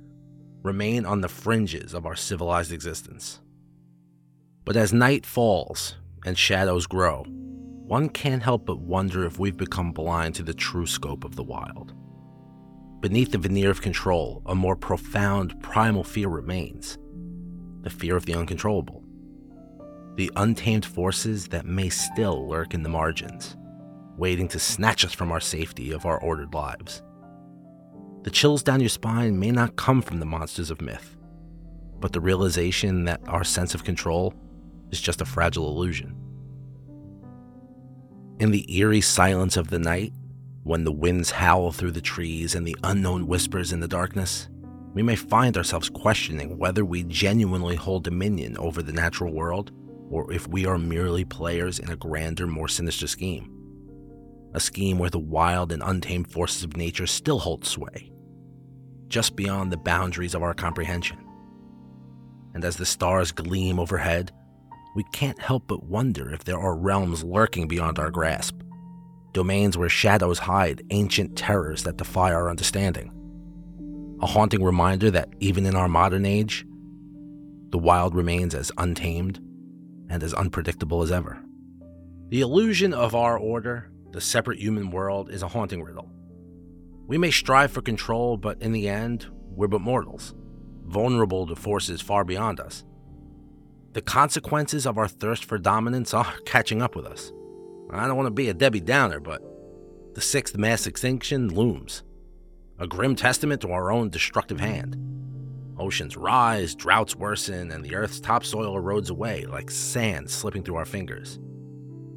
remain 0.63 1.05
on 1.05 1.21
the 1.21 1.29
fringes 1.29 1.93
of 1.93 2.05
our 2.05 2.15
civilized 2.15 2.71
existence. 2.71 3.39
But 4.65 4.75
as 4.75 4.91
night 4.91 5.25
falls 5.25 5.95
and 6.25 6.37
shadows 6.37 6.87
grow, 6.87 7.23
one 7.23 8.09
can't 8.09 8.43
help 8.43 8.65
but 8.65 8.81
wonder 8.81 9.25
if 9.25 9.39
we've 9.39 9.55
become 9.55 9.93
blind 9.93 10.35
to 10.35 10.43
the 10.43 10.53
true 10.53 10.85
scope 10.85 11.23
of 11.23 11.37
the 11.37 11.43
wild. 11.43 11.93
Beneath 12.99 13.31
the 13.31 13.37
veneer 13.37 13.69
of 13.69 13.81
control, 13.81 14.41
a 14.47 14.55
more 14.55 14.75
profound 14.75 15.61
primal 15.61 16.03
fear 16.03 16.29
remains 16.29 16.97
the 17.81 17.89
fear 17.91 18.17
of 18.17 18.25
the 18.25 18.33
uncontrollable, 18.33 19.03
the 20.15 20.31
untamed 20.35 20.83
forces 20.85 21.47
that 21.49 21.65
may 21.65 21.89
still 21.89 22.49
lurk 22.49 22.73
in 22.73 22.81
the 22.81 22.89
margins, 22.89 23.55
waiting 24.17 24.47
to 24.47 24.59
snatch 24.59 25.05
us 25.05 25.13
from 25.13 25.31
our 25.31 25.39
safety 25.39 25.91
of 25.91 26.05
our 26.05 26.19
ordered 26.19 26.53
lives. 26.55 27.03
The 28.23 28.31
chills 28.31 28.63
down 28.63 28.79
your 28.79 28.89
spine 28.89 29.39
may 29.39 29.51
not 29.51 29.75
come 29.75 30.01
from 30.01 30.19
the 30.19 30.25
monsters 30.25 30.71
of 30.71 30.81
myth, 30.81 31.15
but 31.99 32.13
the 32.13 32.19
realization 32.19 33.05
that 33.05 33.21
our 33.27 33.43
sense 33.43 33.75
of 33.75 33.83
control 33.83 34.33
is 34.91 34.99
just 34.99 35.21
a 35.21 35.25
fragile 35.25 35.69
illusion. 35.69 36.15
In 38.39 38.51
the 38.51 38.75
eerie 38.75 39.01
silence 39.01 39.55
of 39.55 39.69
the 39.69 39.79
night, 39.79 40.13
when 40.67 40.83
the 40.83 40.91
winds 40.91 41.31
howl 41.31 41.71
through 41.71 41.91
the 41.91 42.01
trees 42.01 42.53
and 42.53 42.67
the 42.67 42.75
unknown 42.83 43.25
whispers 43.25 43.71
in 43.71 43.79
the 43.79 43.87
darkness, 43.87 44.49
we 44.93 45.01
may 45.01 45.15
find 45.15 45.55
ourselves 45.55 45.89
questioning 45.89 46.57
whether 46.57 46.83
we 46.83 47.03
genuinely 47.03 47.77
hold 47.77 48.03
dominion 48.03 48.57
over 48.57 48.83
the 48.83 48.91
natural 48.91 49.31
world 49.31 49.71
or 50.09 50.29
if 50.33 50.45
we 50.49 50.65
are 50.65 50.77
merely 50.77 51.23
players 51.23 51.79
in 51.79 51.89
a 51.89 51.95
grander, 51.95 52.45
more 52.45 52.67
sinister 52.67 53.07
scheme. 53.07 53.49
A 54.55 54.59
scheme 54.59 54.99
where 54.99 55.09
the 55.09 55.17
wild 55.17 55.71
and 55.71 55.81
untamed 55.81 56.29
forces 56.29 56.65
of 56.65 56.75
nature 56.75 57.07
still 57.07 57.39
hold 57.39 57.65
sway, 57.65 58.11
just 59.07 59.37
beyond 59.37 59.71
the 59.71 59.77
boundaries 59.77 60.35
of 60.35 60.43
our 60.43 60.53
comprehension. 60.53 61.17
And 62.53 62.65
as 62.65 62.75
the 62.75 62.85
stars 62.85 63.31
gleam 63.31 63.79
overhead, 63.79 64.33
we 64.97 65.05
can't 65.13 65.39
help 65.39 65.63
but 65.67 65.85
wonder 65.85 66.33
if 66.33 66.43
there 66.43 66.59
are 66.59 66.75
realms 66.75 67.23
lurking 67.23 67.69
beyond 67.69 67.99
our 67.99 68.11
grasp, 68.11 68.61
domains 69.33 69.77
where 69.77 69.89
shadows 69.89 70.39
hide 70.39 70.83
ancient 70.89 71.37
terrors 71.37 71.83
that 71.83 71.97
defy 71.97 72.31
our 72.31 72.49
understanding. 72.49 73.11
A 74.21 74.25
haunting 74.25 74.63
reminder 74.63 75.11
that 75.11 75.29
even 75.39 75.65
in 75.65 75.75
our 75.75 75.87
modern 75.87 76.25
age, 76.25 76.65
the 77.69 77.77
wild 77.77 78.15
remains 78.15 78.55
as 78.55 78.71
untamed 78.77 79.39
and 80.09 80.23
as 80.23 80.33
unpredictable 80.33 81.01
as 81.03 81.11
ever. 81.11 81.39
The 82.29 82.41
illusion 82.41 82.93
of 82.93 83.15
our 83.15 83.37
order, 83.37 83.91
the 84.11 84.21
separate 84.21 84.59
human 84.59 84.89
world, 84.89 85.29
is 85.29 85.43
a 85.43 85.47
haunting 85.47 85.83
riddle. 85.83 86.09
We 87.05 87.17
may 87.17 87.31
strive 87.31 87.71
for 87.71 87.81
control, 87.81 88.37
but 88.37 88.61
in 88.61 88.71
the 88.71 88.89
end, 88.89 89.27
we're 89.49 89.67
but 89.67 89.81
mortals, 89.81 90.35
vulnerable 90.85 91.47
to 91.47 91.55
forces 91.55 92.01
far 92.01 92.23
beyond 92.23 92.59
us. 92.59 92.83
The 93.93 94.01
consequences 94.01 94.85
of 94.85 94.97
our 94.97 95.07
thirst 95.07 95.45
for 95.45 95.57
dominance 95.57 96.13
are 96.15 96.33
catching 96.45 96.81
up 96.81 96.95
with 96.95 97.05
us. 97.05 97.31
I 97.89 98.05
don't 98.07 98.17
want 98.17 98.27
to 98.27 98.31
be 98.31 98.49
a 98.49 98.53
Debbie 98.53 98.81
Downer, 98.81 99.19
but 99.19 99.41
the 100.13 100.21
sixth 100.21 100.57
mass 100.57 100.87
extinction 100.87 101.53
looms, 101.53 102.03
a 102.79 102.87
grim 102.87 103.15
testament 103.15 103.61
to 103.61 103.71
our 103.71 103.91
own 103.91 104.09
destructive 104.09 104.59
hand. 104.59 104.97
Oceans 105.79 106.17
rise, 106.17 106.75
droughts 106.75 107.15
worsen, 107.15 107.71
and 107.71 107.85
the 107.85 107.95
Earth's 107.95 108.19
topsoil 108.19 108.75
erodes 108.75 109.09
away 109.09 109.45
like 109.45 109.71
sand 109.71 110.29
slipping 110.29 110.63
through 110.63 110.75
our 110.75 110.85
fingers. 110.85 111.39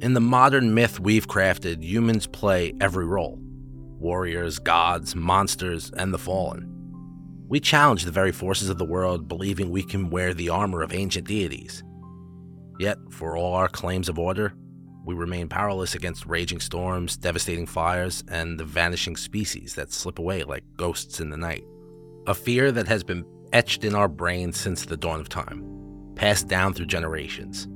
In 0.01 0.13
the 0.13 0.19
modern 0.19 0.73
myth 0.73 0.99
we've 0.99 1.27
crafted, 1.27 1.83
humans 1.83 2.27
play 2.27 2.73
every 2.81 3.05
role 3.05 3.39
warriors, 3.99 4.57
gods, 4.57 5.15
monsters, 5.15 5.91
and 5.95 6.11
the 6.11 6.17
fallen. 6.17 6.67
We 7.47 7.59
challenge 7.59 8.03
the 8.03 8.11
very 8.11 8.31
forces 8.31 8.67
of 8.67 8.79
the 8.79 8.85
world, 8.85 9.27
believing 9.27 9.69
we 9.69 9.83
can 9.83 10.09
wear 10.09 10.33
the 10.33 10.49
armor 10.49 10.81
of 10.81 10.91
ancient 10.91 11.27
deities. 11.27 11.83
Yet, 12.79 12.97
for 13.11 13.37
all 13.37 13.53
our 13.53 13.67
claims 13.67 14.09
of 14.09 14.17
order, 14.17 14.55
we 15.05 15.15
remain 15.15 15.49
powerless 15.49 15.95
against 15.95 16.25
raging 16.25 16.59
storms, 16.59 17.17
devastating 17.17 17.65
fires, 17.65 18.23
and 18.27 18.59
the 18.59 18.65
vanishing 18.65 19.15
species 19.15 19.75
that 19.75 19.91
slip 19.91 20.19
away 20.19 20.43
like 20.43 20.63
ghosts 20.77 21.19
in 21.19 21.29
the 21.29 21.37
night. 21.37 21.63
A 22.27 22.35
fear 22.35 22.71
that 22.71 22.87
has 22.87 23.03
been 23.03 23.25
etched 23.51 23.83
in 23.83 23.95
our 23.95 24.07
brains 24.07 24.59
since 24.59 24.85
the 24.85 24.97
dawn 24.97 25.19
of 25.19 25.29
time, 25.29 25.63
passed 26.15 26.47
down 26.47 26.73
through 26.73 26.85
generations. 26.85 27.67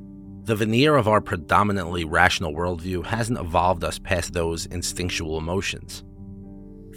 The 0.43 0.55
veneer 0.55 0.95
of 0.95 1.07
our 1.07 1.21
predominantly 1.21 2.05
rational 2.05 2.53
worldview 2.53 3.05
hasn't 3.05 3.39
evolved 3.39 3.83
us 3.83 3.97
past 3.97 4.33
those 4.33 4.67
instinctual 4.67 5.39
emotions. 5.39 6.03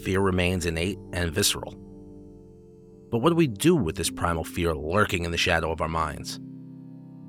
Fear 0.04 0.20
remains 0.20 0.66
innate 0.66 0.98
and 1.12 1.32
visceral. 1.32 1.74
But 3.10 3.18
what 3.18 3.30
do 3.30 3.36
we 3.36 3.46
do 3.46 3.74
with 3.74 3.96
this 3.96 4.10
primal 4.10 4.44
fear 4.44 4.74
lurking 4.74 5.24
in 5.24 5.30
the 5.30 5.38
shadow 5.38 5.72
of 5.72 5.80
our 5.80 5.88
minds? 5.88 6.38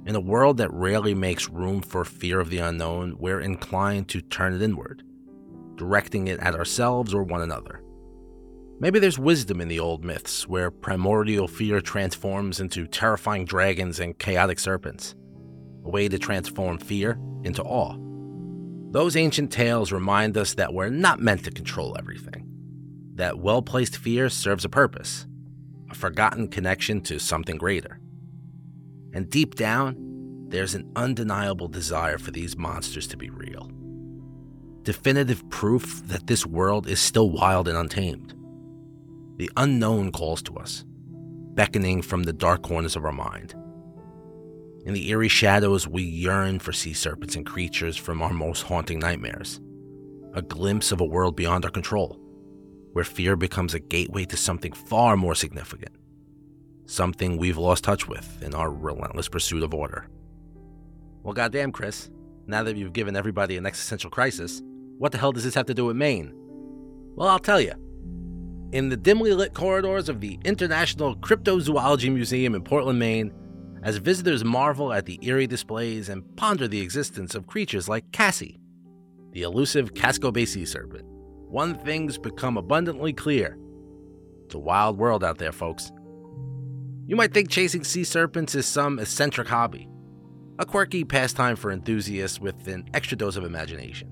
In 0.09 0.15
a 0.15 0.19
world 0.19 0.57
that 0.57 0.73
rarely 0.73 1.13
makes 1.13 1.49
room 1.49 1.83
for 1.83 2.03
fear 2.03 2.39
of 2.39 2.49
the 2.49 2.57
unknown, 2.57 3.15
we're 3.19 3.41
inclined 3.41 4.07
to 4.07 4.21
turn 4.21 4.55
it 4.55 4.61
inward, 4.63 5.03
directing 5.75 6.29
it 6.29 6.39
at 6.39 6.55
ourselves 6.55 7.13
or 7.13 7.21
one 7.21 7.43
another. 7.43 7.83
Maybe 8.79 8.97
there's 8.97 9.19
wisdom 9.19 9.61
in 9.61 9.67
the 9.67 9.79
old 9.79 10.03
myths 10.03 10.47
where 10.47 10.71
primordial 10.71 11.47
fear 11.47 11.79
transforms 11.79 12.59
into 12.59 12.87
terrifying 12.87 13.45
dragons 13.45 13.99
and 13.99 14.17
chaotic 14.17 14.57
serpents, 14.57 15.13
a 15.85 15.89
way 15.91 16.09
to 16.09 16.17
transform 16.17 16.79
fear 16.79 17.19
into 17.43 17.61
awe. 17.61 17.95
Those 18.89 19.15
ancient 19.15 19.51
tales 19.51 19.91
remind 19.91 20.35
us 20.37 20.55
that 20.55 20.73
we're 20.73 20.89
not 20.89 21.19
meant 21.19 21.43
to 21.43 21.51
control 21.51 21.95
everything 21.99 22.47
that 23.13 23.37
well 23.37 23.61
placed 23.61 23.95
fear 23.95 24.27
serves 24.27 24.65
a 24.65 24.69
purpose, 24.69 25.27
a 25.91 25.93
forgotten 25.93 26.47
connection 26.47 26.99
to 27.01 27.19
something 27.19 27.59
greater. 27.59 27.98
And 29.13 29.29
deep 29.29 29.55
down, 29.55 29.95
there's 30.49 30.75
an 30.75 30.91
undeniable 30.95 31.67
desire 31.67 32.17
for 32.17 32.31
these 32.31 32.57
monsters 32.57 33.07
to 33.07 33.17
be 33.17 33.29
real. 33.29 33.71
Definitive 34.83 35.47
proof 35.49 36.01
that 36.07 36.27
this 36.27 36.45
world 36.45 36.87
is 36.87 36.99
still 36.99 37.29
wild 37.29 37.67
and 37.67 37.77
untamed. 37.77 38.33
The 39.37 39.51
unknown 39.57 40.11
calls 40.11 40.41
to 40.43 40.55
us, 40.57 40.85
beckoning 41.53 42.01
from 42.01 42.23
the 42.23 42.33
dark 42.33 42.63
corners 42.63 42.95
of 42.95 43.05
our 43.05 43.11
mind. 43.11 43.53
In 44.85 44.93
the 44.93 45.09
eerie 45.09 45.27
shadows, 45.27 45.87
we 45.87 46.03
yearn 46.03 46.59
for 46.59 46.71
sea 46.71 46.93
serpents 46.93 47.35
and 47.35 47.45
creatures 47.45 47.97
from 47.97 48.21
our 48.21 48.33
most 48.33 48.63
haunting 48.63 48.99
nightmares, 48.99 49.59
a 50.33 50.41
glimpse 50.41 50.91
of 50.91 51.01
a 51.01 51.05
world 51.05 51.35
beyond 51.35 51.65
our 51.65 51.71
control 51.71 52.19
where 52.93 53.05
fear 53.05 53.35
becomes 53.35 53.73
a 53.73 53.79
gateway 53.79 54.25
to 54.25 54.37
something 54.37 54.73
far 54.73 55.15
more 55.15 55.35
significant, 55.35 55.95
something 56.89 57.37
we've 57.37 57.57
lost 57.57 57.83
touch 57.83 58.07
with 58.07 58.41
in 58.41 58.55
our 58.55 58.71
relentless 58.71 59.29
pursuit 59.29 59.63
of 59.63 59.73
order. 59.73 60.07
Well, 61.23 61.33
goddamn, 61.33 61.71
Chris, 61.71 62.09
now 62.47 62.63
that 62.63 62.75
you've 62.75 62.93
given 62.93 63.15
everybody 63.15 63.57
an 63.57 63.65
existential 63.65 64.09
crisis, 64.09 64.61
what 64.97 65.11
the 65.11 65.17
hell 65.17 65.31
does 65.31 65.43
this 65.43 65.53
have 65.53 65.67
to 65.67 65.73
do 65.73 65.85
with 65.85 65.95
Maine? 65.95 66.33
Well, 67.15 67.27
I'll 67.27 67.39
tell 67.39 67.61
you. 67.61 67.73
In 68.71 68.89
the 68.89 68.97
dimly 68.97 69.33
lit 69.33 69.53
corridors 69.53 70.09
of 70.09 70.19
the 70.19 70.39
International 70.45 71.15
Cryptozoology 71.15 72.11
Museum 72.11 72.55
in 72.55 72.63
Portland, 72.63 72.99
Maine, 72.99 73.31
as 73.83 73.97
visitors 73.97 74.43
marvel 74.43 74.91
at 74.91 75.05
the 75.05 75.19
eerie 75.21 75.47
displays 75.47 76.09
and 76.09 76.23
ponder 76.35 76.67
the 76.67 76.81
existence 76.81 77.35
of 77.35 77.47
creatures 77.47 77.87
like 77.87 78.11
Cassie, 78.11 78.59
the 79.31 79.43
elusive 79.43 79.93
Casco 79.93 80.31
Bay 80.31 80.45
sea 80.45 80.65
serpent 80.65 81.05
one 81.49 81.73
thing's 81.73 82.17
become 82.17 82.57
abundantly 82.57 83.11
clear. 83.11 83.57
It's 84.45 84.53
a 84.53 84.59
wild 84.59 84.99
world 84.99 85.23
out 85.23 85.39
there, 85.39 85.51
folks. 85.51 85.91
You 87.09 87.15
might 87.15 87.33
think 87.33 87.49
chasing 87.49 87.83
sea 87.83 88.03
serpents 88.03 88.53
is 88.53 88.67
some 88.67 88.99
eccentric 88.99 89.47
hobby, 89.47 89.89
a 90.59 90.65
quirky 90.65 91.03
pastime 91.03 91.55
for 91.55 91.71
enthusiasts 91.71 92.39
with 92.39 92.67
an 92.67 92.87
extra 92.93 93.17
dose 93.17 93.35
of 93.35 93.43
imagination. 93.43 94.11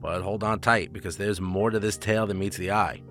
But 0.00 0.22
hold 0.22 0.42
on 0.42 0.60
tight 0.60 0.94
because 0.94 1.18
there's 1.18 1.42
more 1.42 1.68
to 1.68 1.78
this 1.78 1.98
tale 1.98 2.26
than 2.26 2.38
meets 2.38 2.56
the 2.56 2.70
eye. 2.70 3.02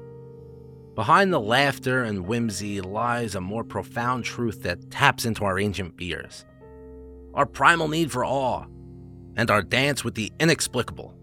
Behind 0.96 1.32
the 1.32 1.40
laughter 1.40 2.04
and 2.04 2.26
whimsy 2.26 2.82
lies 2.82 3.36
a 3.36 3.42
more 3.42 3.64
profound 3.64 4.26
truth 4.26 4.64
that 4.64 4.90
taps 4.90 5.24
into 5.24 5.46
our 5.46 5.60
ancient 5.60 5.96
fears 5.96 6.46
our 7.36 7.46
primal 7.46 7.90
need 7.90 8.12
for 8.12 8.26
awe, 8.26 8.66
and 9.36 9.52
our 9.52 9.62
dance 9.62 10.04
with 10.04 10.16
the 10.16 10.34
inexplicable. 10.40 11.14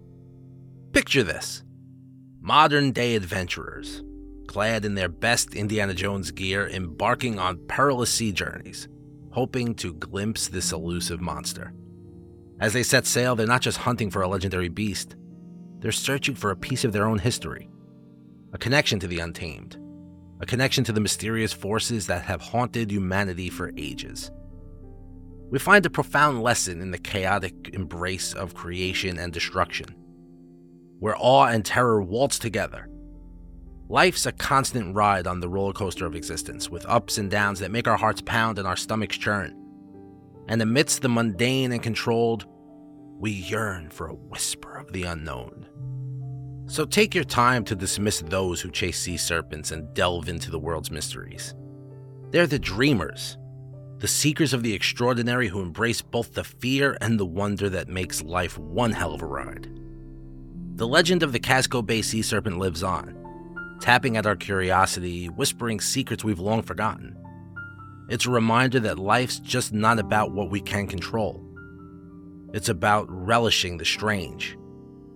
Picture 0.92 1.24
this 1.24 1.64
modern 2.40 2.92
day 2.92 3.16
adventurers, 3.16 4.04
clad 4.46 4.84
in 4.84 4.94
their 4.94 5.08
best 5.08 5.54
Indiana 5.54 5.94
Jones 5.94 6.30
gear, 6.30 6.68
embarking 6.68 7.38
on 7.38 7.66
perilous 7.66 8.10
sea 8.10 8.32
journeys, 8.32 8.88
hoping 9.30 9.74
to 9.76 9.94
glimpse 9.94 10.48
this 10.48 10.72
elusive 10.72 11.20
monster. 11.20 11.74
As 12.58 12.72
they 12.72 12.82
set 12.82 13.06
sail, 13.06 13.36
they're 13.36 13.46
not 13.46 13.60
just 13.60 13.78
hunting 13.78 14.10
for 14.10 14.22
a 14.22 14.28
legendary 14.28 14.68
beast, 14.68 15.16
they're 15.80 15.92
searching 15.92 16.34
for 16.34 16.50
a 16.50 16.56
piece 16.56 16.84
of 16.84 16.92
their 16.92 17.06
own 17.06 17.18
history, 17.18 17.68
a 18.52 18.58
connection 18.58 18.98
to 19.00 19.06
the 19.06 19.18
untamed, 19.18 19.76
a 20.40 20.46
connection 20.46 20.84
to 20.84 20.92
the 20.92 21.00
mysterious 21.00 21.52
forces 21.52 22.06
that 22.06 22.22
have 22.22 22.40
haunted 22.40 22.90
humanity 22.90 23.50
for 23.50 23.72
ages. 23.76 24.30
We 25.50 25.58
find 25.58 25.84
a 25.86 25.90
profound 25.90 26.42
lesson 26.42 26.80
in 26.80 26.90
the 26.90 26.98
chaotic 26.98 27.70
embrace 27.72 28.32
of 28.32 28.54
creation 28.54 29.18
and 29.18 29.32
destruction, 29.32 29.94
where 30.98 31.14
awe 31.16 31.46
and 31.46 31.64
terror 31.64 32.02
waltz 32.02 32.38
together. 32.38 32.88
Life's 33.88 34.26
a 34.26 34.32
constant 34.32 34.96
ride 34.96 35.28
on 35.28 35.38
the 35.38 35.48
roller 35.48 35.72
coaster 35.72 36.06
of 36.06 36.16
existence, 36.16 36.68
with 36.68 36.84
ups 36.86 37.18
and 37.18 37.30
downs 37.30 37.60
that 37.60 37.70
make 37.70 37.86
our 37.86 37.96
hearts 37.96 38.20
pound 38.20 38.58
and 38.58 38.66
our 38.66 38.76
stomachs 38.76 39.16
churn. 39.16 39.56
And 40.48 40.60
amidst 40.60 41.02
the 41.02 41.08
mundane 41.08 41.70
and 41.70 41.82
controlled, 41.82 42.46
we 43.18 43.30
yearn 43.30 43.90
for 43.90 44.08
a 44.08 44.14
whisper 44.14 44.76
of 44.76 44.92
the 44.92 45.04
unknown. 45.04 45.66
So 46.66 46.84
take 46.84 47.14
your 47.14 47.24
time 47.24 47.64
to 47.64 47.76
dismiss 47.76 48.22
those 48.22 48.60
who 48.60 48.72
chase 48.72 48.98
sea 48.98 49.16
serpents 49.16 49.70
and 49.70 49.94
delve 49.94 50.28
into 50.28 50.50
the 50.50 50.58
world's 50.58 50.90
mysteries. 50.90 51.54
They're 52.30 52.48
the 52.48 52.58
dreamers, 52.58 53.38
the 53.98 54.08
seekers 54.08 54.52
of 54.52 54.64
the 54.64 54.74
extraordinary 54.74 55.46
who 55.46 55.62
embrace 55.62 56.02
both 56.02 56.34
the 56.34 56.42
fear 56.42 56.98
and 57.00 57.20
the 57.20 57.24
wonder 57.24 57.70
that 57.70 57.88
makes 57.88 58.20
life 58.20 58.58
one 58.58 58.90
hell 58.90 59.14
of 59.14 59.22
a 59.22 59.26
ride. 59.26 59.70
The 60.74 60.88
legend 60.88 61.22
of 61.22 61.32
the 61.32 61.38
Casco 61.38 61.82
Bay 61.82 62.02
sea 62.02 62.20
serpent 62.20 62.58
lives 62.58 62.82
on, 62.82 63.15
tapping 63.80 64.16
at 64.16 64.26
our 64.26 64.36
curiosity, 64.36 65.26
whispering 65.26 65.80
secrets 65.80 66.24
we've 66.24 66.38
long 66.38 66.62
forgotten. 66.62 67.16
It's 68.08 68.26
a 68.26 68.30
reminder 68.30 68.80
that 68.80 68.98
life's 68.98 69.38
just 69.40 69.72
not 69.72 69.98
about 69.98 70.32
what 70.32 70.50
we 70.50 70.60
can 70.60 70.86
control. 70.86 71.42
It's 72.52 72.68
about 72.68 73.06
relishing 73.08 73.76
the 73.76 73.84
strange, 73.84 74.56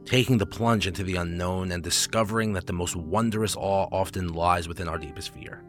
taking 0.05 0.39
the 0.39 0.47
plunge 0.47 0.87
into 0.87 1.05
the 1.05 1.17
unknown, 1.17 1.71
and 1.71 1.83
discovering 1.83 2.53
that 2.55 2.67
the 2.67 2.73
most 2.73 2.97
wondrous 2.97 3.55
awe 3.57 3.89
often 3.93 4.33
lies 4.33 4.67
within 4.67 4.89
our 4.89 4.99
deepest 4.99 5.33
fear. 5.33 5.63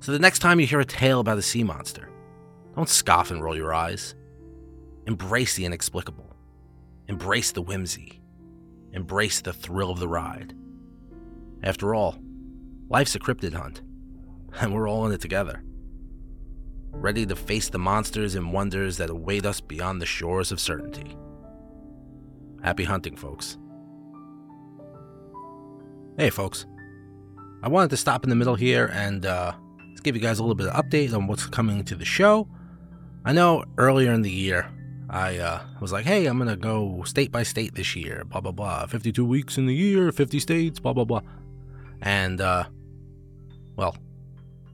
So 0.00 0.10
the 0.10 0.18
next 0.18 0.40
time 0.40 0.58
you 0.58 0.66
hear 0.66 0.80
a 0.80 0.84
tale 0.84 1.20
about 1.20 1.38
a 1.38 1.42
sea 1.42 1.62
monster, 1.62 2.08
don't 2.74 2.88
scoff 2.88 3.30
and 3.30 3.42
roll 3.42 3.56
your 3.56 3.72
eyes. 3.72 4.16
Embrace 5.06 5.54
the 5.54 5.64
inexplicable. 5.64 6.34
Embrace 7.06 7.52
the 7.52 7.62
whimsy. 7.62 8.20
Embrace 8.92 9.40
the 9.40 9.52
thrill 9.52 9.90
of 9.90 10.00
the 10.00 10.08
ride. 10.08 10.54
After 11.62 11.94
all, 11.94 12.18
life's 12.88 13.14
a 13.14 13.20
cryptid 13.20 13.54
hunt, 13.54 13.82
and 14.60 14.74
we're 14.74 14.88
all 14.88 15.06
in 15.06 15.12
it 15.12 15.20
together. 15.20 15.62
Ready 16.90 17.24
to 17.26 17.36
face 17.36 17.68
the 17.68 17.78
monsters 17.78 18.34
and 18.34 18.52
wonders 18.52 18.96
that 18.98 19.10
await 19.10 19.46
us 19.46 19.60
beyond 19.60 20.00
the 20.00 20.06
shores 20.06 20.52
of 20.52 20.60
certainty. 20.60 21.16
Happy 22.62 22.84
hunting, 22.84 23.16
folks. 23.16 23.58
Hey, 26.18 26.30
folks. 26.30 26.66
I 27.62 27.68
wanted 27.68 27.90
to 27.90 27.96
stop 27.96 28.24
in 28.24 28.30
the 28.30 28.36
middle 28.36 28.56
here 28.56 28.90
and 28.92 29.24
uh, 29.24 29.52
give 30.02 30.16
you 30.16 30.22
guys 30.22 30.38
a 30.38 30.42
little 30.42 30.54
bit 30.54 30.66
of 30.66 30.84
update 30.84 31.14
on 31.14 31.26
what's 31.26 31.46
coming 31.46 31.84
to 31.84 31.94
the 31.94 32.04
show. 32.04 32.48
I 33.24 33.32
know 33.32 33.64
earlier 33.78 34.12
in 34.12 34.22
the 34.22 34.30
year, 34.30 34.68
I 35.08 35.38
uh, 35.38 35.60
was 35.80 35.92
like, 35.92 36.04
hey, 36.04 36.26
I'm 36.26 36.38
going 36.38 36.50
to 36.50 36.56
go 36.56 37.02
state 37.04 37.30
by 37.30 37.44
state 37.44 37.74
this 37.74 37.94
year, 37.94 38.24
blah, 38.26 38.40
blah, 38.40 38.52
blah. 38.52 38.86
52 38.86 39.24
weeks 39.24 39.58
in 39.58 39.66
the 39.66 39.74
year, 39.74 40.10
50 40.10 40.40
states, 40.40 40.80
blah, 40.80 40.92
blah, 40.92 41.04
blah. 41.04 41.20
And, 42.02 42.40
uh, 42.40 42.64
well, 43.76 43.96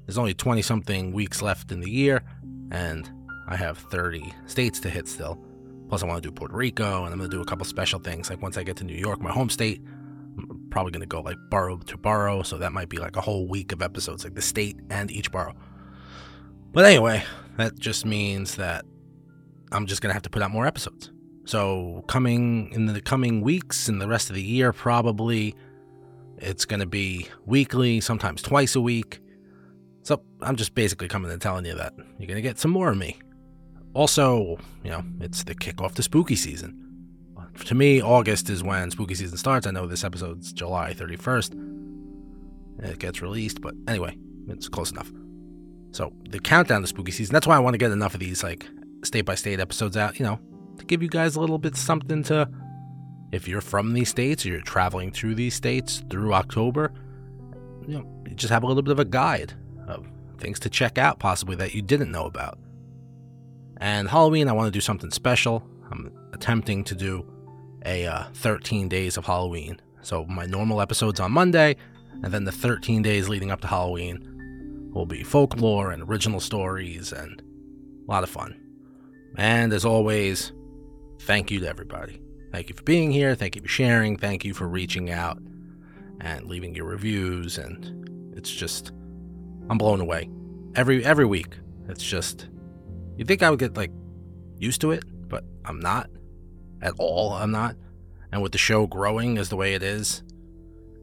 there's 0.07 0.19
only 0.19 0.35
20 0.35 0.63
something 0.63 1.13
weeks 1.13 1.43
left 1.43 1.71
in 1.71 1.81
the 1.81 1.91
year, 1.91 2.23
and 2.71 3.09
I 3.47 3.57
have 3.57 3.79
30 3.79 4.33
states 4.47 4.81
to 4.81 4.91
hit 4.91 5.07
still. 5.07 5.39
Plus, 5.89 6.03
I 6.03 6.07
want 6.07 6.23
to 6.23 6.27
do 6.27 6.33
Puerto 6.33 6.57
Rico, 6.57 7.05
and 7.05 7.13
I'm 7.13 7.19
going 7.19 7.31
to 7.31 7.37
do 7.37 7.43
a 7.43 7.45
couple 7.45 7.65
special 7.65 7.99
things. 8.01 8.29
Like 8.31 8.43
once 8.43 8.57
I 8.57 8.63
get 8.63 8.77
to 8.79 8.85
New 8.85 8.97
York, 8.97 9.21
my 9.21 9.31
home 9.31 9.51
state, 9.51 9.83
I'm 10.39 10.67
probably 10.71 10.93
going 10.93 11.01
to 11.01 11.07
go 11.07 11.21
like 11.21 11.37
borough 11.51 11.79
to 11.79 11.97
borough. 11.97 12.43
So 12.43 12.59
that 12.59 12.73
might 12.73 12.89
be 12.89 12.99
like 12.99 13.17
a 13.17 13.21
whole 13.21 13.47
week 13.47 13.73
of 13.73 13.83
episodes, 13.83 14.25
like 14.25 14.35
the 14.35 14.43
state 14.43 14.79
and 14.91 15.11
each 15.11 15.31
borough. 15.31 15.55
But 16.73 16.85
anyway, 16.85 17.25
that 17.57 17.79
just 17.79 18.05
means 18.05 18.57
that 18.57 18.85
I'm 19.73 19.87
just 19.87 20.03
going 20.03 20.11
to 20.11 20.15
have 20.15 20.23
to 20.23 20.31
put 20.31 20.43
out 20.43 20.51
more 20.51 20.67
episodes. 20.67 21.11
So, 21.45 22.05
coming 22.09 22.71
in 22.73 22.87
the 22.87 23.01
coming 23.01 23.41
weeks 23.41 23.89
and 23.89 24.01
the 24.01 24.09
rest 24.09 24.29
of 24.29 24.37
the 24.37 24.43
year, 24.43 24.73
probably 24.73 25.55
it's 26.41 26.65
going 26.65 26.81
to 26.81 26.87
be 26.87 27.29
weekly, 27.47 28.01
sometimes 28.01 28.43
twice 28.43 28.75
a 28.77 28.81
week. 28.81 29.21
So, 30.03 30.23
I'm 30.41 30.57
just 30.57 30.75
basically 30.75 31.09
coming 31.09 31.31
and 31.31 31.41
telling 31.41 31.67
you 31.67 31.75
that 31.75 31.95
you're 32.19 32.27
going 32.27 32.37
to 32.37 32.43
get 32.43 32.59
some 32.59 32.71
more 32.71 32.91
of 32.91 32.97
me. 32.97 33.19
Also, 33.95 34.59
you 34.85 34.91
know, 34.91 35.03
it's 35.21 35.45
the 35.45 35.55
kickoff 35.55 35.95
to 35.95 36.03
spooky 36.03 36.37
season. 36.37 36.85
To 37.65 37.75
me, 37.75 38.01
August 38.01 38.49
is 38.51 38.63
when 38.63 38.91
spooky 38.91 39.15
season 39.15 39.37
starts. 39.37 39.67
I 39.67 39.73
know 39.73 39.87
this 39.87 40.05
episode's 40.05 40.53
July 40.53 40.95
31st. 40.95 42.85
It 42.85 42.99
gets 43.01 43.21
released, 43.21 43.61
but 43.61 43.75
anyway, 43.89 44.17
it's 44.47 44.69
close 44.69 44.93
enough. 44.93 45.11
So, 45.91 46.13
the 46.29 46.39
countdown 46.39 46.83
to 46.83 46.87
spooky 46.87 47.11
season, 47.11 47.33
that's 47.33 47.47
why 47.47 47.57
I 47.57 47.59
want 47.59 47.75
to 47.75 47.79
get 47.79 47.91
enough 47.91 48.15
of 48.15 48.21
these, 48.21 48.43
like, 48.45 48.67
state 49.05 49.23
by 49.23 49.35
state 49.35 49.59
episodes 49.59 49.97
out, 49.97 50.19
you 50.21 50.27
know, 50.27 50.39
to 50.79 50.85
give 50.85 51.03
you 51.03 51.09
guys 51.09 51.35
a 51.35 51.41
little 51.41 51.59
bit 51.59 51.77
something 51.77 52.23
to, 52.25 52.49
if 53.33 53.47
you're 53.47 53.61
from 53.61 53.93
these 53.93 54.09
states 54.09 54.45
or 54.45 54.51
you're 54.51 54.61
traveling 54.61 55.11
through 55.11 55.35
these 55.35 55.55
states 55.55 56.03
through 56.11 56.35
October, 56.35 56.93
you 57.87 57.95
know, 57.95 58.23
you 58.29 58.35
just 58.35 58.53
have 58.53 58.63
a 58.63 58.67
little 58.67 58.83
bit 58.83 58.93
of 58.93 58.99
a 58.99 59.05
guide 59.05 59.55
of 59.87 60.07
things 60.39 60.59
to 60.61 60.71
check 60.71 60.99
out 60.99 61.19
possibly 61.19 61.57
that 61.57 61.75
you 61.75 61.83
didn't 61.83 62.11
know 62.11 62.27
about. 62.27 62.59
And 63.79 64.09
Halloween, 64.09 64.49
I 64.49 64.53
want 64.53 64.67
to 64.67 64.77
do 64.77 64.81
something 64.81 65.11
special. 65.11 65.63
I'm 65.91 66.13
attempting 66.33 66.85
to 66.85 66.95
do 66.95 67.27
a 67.85 68.07
uh, 68.07 68.25
13 68.35 68.89
days 68.89 69.17
of 69.17 69.27
Halloween. 69.27 69.81
So 70.03 70.25
my 70.27 70.47
normal 70.47 70.81
episodes 70.81 71.21
on 71.21 71.33
Monday, 71.33 71.77
and 72.23 72.33
then 72.33 72.45
the 72.45 72.53
13 72.53 73.03
days 73.03 73.29
leading 73.29 73.51
up 73.51 73.61
to 73.61 73.67
Halloween 73.67 74.91
will 74.93 75.07
be 75.07 75.23
folklore 75.23 75.91
and 75.93 76.03
original 76.03 76.41
stories 76.41 77.13
and 77.13 77.41
a 77.41 78.11
lot 78.11 78.25
of 78.25 78.31
fun. 78.31 78.59
And 79.37 79.73
as 79.73 79.85
always, 79.85 80.53
thank 81.21 81.51
you 81.51 81.61
to 81.61 81.69
everybody. 81.69 82.21
Thank 82.51 82.69
you 82.69 82.75
for 82.75 82.83
being 82.83 83.11
here. 83.11 83.35
Thank 83.35 83.57
you 83.57 83.63
for 83.63 83.69
sharing. 83.69 84.17
Thank 84.17 84.45
you 84.45 84.55
for 84.55 84.67
reaching 84.67 85.11
out 85.11 85.39
and 86.21 86.47
leaving 86.47 86.75
your 86.75 86.87
reviews. 86.87 87.59
And 87.59 88.35
it's 88.37 88.51
just, 88.51 88.93
I'm 89.69 89.79
blown 89.79 90.01
away 90.01 90.31
every 90.75 91.05
every 91.05 91.27
week. 91.27 91.57
It's 91.89 92.05
just, 92.05 92.49
you 93.17 93.25
think 93.25 93.43
I 93.43 93.51
would 93.51 93.59
get 93.59 93.77
like 93.77 93.93
used 94.57 94.81
to 94.81 94.91
it, 94.93 95.05
but 95.29 95.45
I'm 95.65 95.81
not 95.81 96.11
at 96.83 96.95
all. 96.99 97.33
I'm 97.33 97.51
not. 97.51 97.77
And 98.33 98.43
with 98.43 98.53
the 98.53 98.59
show 98.59 98.87
growing 98.87 99.39
as 99.39 99.49
the 99.49 99.57
way 99.57 99.75
it 99.75 99.83
is, 99.83 100.23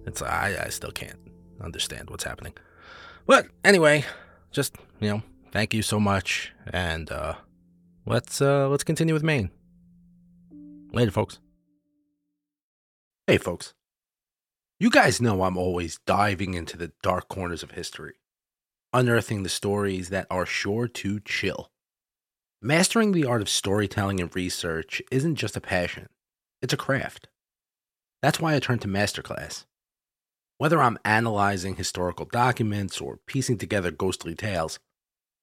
it's 0.05 0.21
I, 0.21 0.65
I 0.65 0.69
still 0.69 0.91
can't 0.91 1.19
understand 1.62 2.10
what's 2.10 2.23
happening. 2.23 2.53
But 3.25 3.47
anyway, 3.63 4.05
just 4.51 4.75
you 4.99 5.10
know, 5.10 5.21
thank 5.51 5.73
you 5.73 5.81
so 5.81 5.99
much, 5.99 6.53
and 6.67 7.12
uh, 7.12 7.34
let's 8.05 8.41
uh, 8.41 8.69
let's 8.69 8.84
continue 8.84 9.13
with 9.13 9.23
Maine. 9.23 9.49
Later, 10.95 11.12
folks. 11.12 11.39
Hey, 13.27 13.38
folks. 13.38 13.73
You 14.79 14.89
guys 14.89 15.19
know 15.19 15.43
I'm 15.43 15.58
always 15.58 15.99
diving 16.05 16.53
into 16.53 16.77
the 16.77 16.93
dark 17.03 17.27
corners 17.27 17.63
of 17.63 17.71
history, 17.71 18.13
unearthing 18.93 19.43
the 19.43 19.49
stories 19.49 20.08
that 20.08 20.25
are 20.31 20.45
sure 20.45 20.88
to 20.88 21.19
chill. 21.19 21.69
Mastering 22.62 23.12
the 23.12 23.25
art 23.25 23.41
of 23.41 23.49
storytelling 23.49 24.21
and 24.21 24.34
research 24.34 25.01
isn't 25.12 25.36
just 25.36 25.58
a 25.58 25.62
passion, 25.62 26.08
it's 26.62 26.73
a 26.73 26.77
craft. 26.77 27.27
That's 28.21 28.39
why 28.39 28.55
I 28.55 28.60
turn 28.60 28.79
to 28.79 28.88
Masterclass. 28.88 29.65
Whether 30.60 30.81
I'm 30.81 30.97
analyzing 31.03 31.75
historical 31.75 32.25
documents 32.25 33.01
or 33.01 33.19
piecing 33.27 33.58
together 33.58 33.91
ghostly 33.91 34.34
tales, 34.34 34.79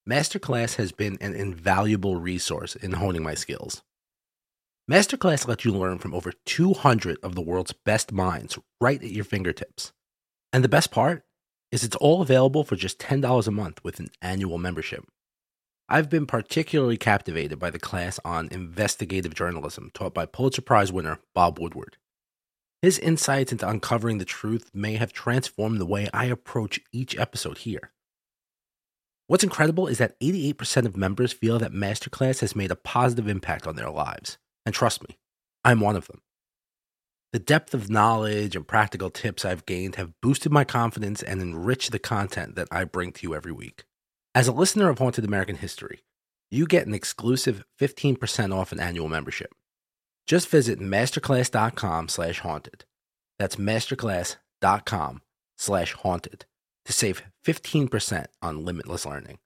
Masterclass 0.09 0.77
has 0.77 0.93
been 0.93 1.19
an 1.21 1.35
invaluable 1.35 2.17
resource 2.17 2.75
in 2.75 2.93
honing 2.93 3.23
my 3.23 3.35
skills. 3.35 3.83
Masterclass 4.91 5.47
lets 5.47 5.65
you 5.65 5.71
learn 5.71 5.99
from 5.99 6.13
over 6.13 6.33
200 6.45 7.19
of 7.23 7.37
the 7.37 7.41
world's 7.41 7.73
best 7.73 8.11
minds 8.11 8.59
right 8.81 9.01
at 9.01 9.11
your 9.11 9.25
fingertips. 9.25 9.93
And 10.53 10.65
the 10.65 10.69
best 10.69 10.91
part 10.91 11.25
is 11.71 11.85
it's 11.85 11.97
all 11.97 12.21
available 12.21 12.65
for 12.65 12.75
just 12.75 12.99
$10 12.99 13.47
a 13.47 13.51
month 13.53 13.83
with 13.85 14.01
an 14.01 14.09
annual 14.21 14.59
membership. 14.59 15.05
I've 15.89 16.11
been 16.11 16.27
particularly 16.27 16.97
captivated 16.97 17.61
by 17.61 17.71
the 17.71 17.79
class 17.79 18.19
on 18.25 18.49
investigative 18.51 19.35
journalism 19.35 19.91
taught 19.95 20.15
by 20.15 20.27
Pulitzer 20.27 20.63
Prize 20.63 20.93
winner 20.93 21.21
Bob 21.33 21.61
Woodward. 21.61 21.97
His 22.81 22.99
insights 22.99 23.53
into 23.53 23.69
uncovering 23.69 24.19
the 24.19 24.25
truth 24.25 24.69
may 24.75 24.95
have 24.95 25.13
transformed 25.13 25.81
the 25.81 25.87
way 25.87 26.09
I 26.13 26.25
approach 26.25 26.81
each 26.93 27.17
episode 27.17 27.59
here. 27.59 27.93
What's 29.29 29.45
incredible 29.45 29.87
is 29.87 29.99
that 29.99 30.19
88% 30.19 30.87
of 30.87 30.97
members 30.97 31.33
feel 31.33 31.61
that 31.61 31.73
Masterclass 31.73 32.41
has 32.41 32.57
made 32.57 32.73
a 32.73 32.77
positive 32.77 33.29
impact 33.29 33.69
on 33.69 33.77
their 33.77 33.91
lives. 33.91 34.39
And 34.65 34.75
trust 34.75 35.07
me, 35.09 35.19
I'm 35.65 35.81
one 35.81 35.97
of 35.97 36.07
them. 36.07 36.21
The 37.33 37.39
depth 37.39 37.73
of 37.73 37.89
knowledge 37.89 38.55
and 38.55 38.69
practical 38.69 39.09
tips 39.09 39.45
I've 39.45 39.65
gained 39.65 39.97
have 39.97 40.21
boosted 40.21 40.53
my 40.53 40.65
confidence 40.65 41.23
and 41.23 41.41
enriched 41.41 41.91
the 41.91 41.99
content 41.99 42.57
that 42.57 42.69
I 42.71 42.85
bring 42.85 43.13
to 43.13 43.27
you 43.27 43.35
every 43.35 43.53
week. 43.53 43.85
As 44.35 44.49
a 44.49 44.53
listener 44.53 44.91
of 44.91 44.99
Haunted 44.99 45.25
American 45.25 45.57
History, 45.57 46.03
you 46.51 46.67
get 46.67 46.87
an 46.87 46.93
exclusive 46.93 47.65
15% 47.81 48.55
off 48.55 48.73
an 48.73 48.81
annual 48.81 49.09
membership. 49.09 49.55
Just 50.27 50.49
visit 50.49 50.79
masterclass.com 50.79 52.09
slash 52.09 52.41
haunted. 52.41 52.85
That's 53.39 53.57
masterclass.com 53.57 55.23
slash 55.57 55.93
haunted 55.95 56.45
to 56.85 56.93
save 56.93 57.23
15% 57.47 58.27
on 58.43 58.65
limitless 58.65 59.07
learning. 59.07 59.39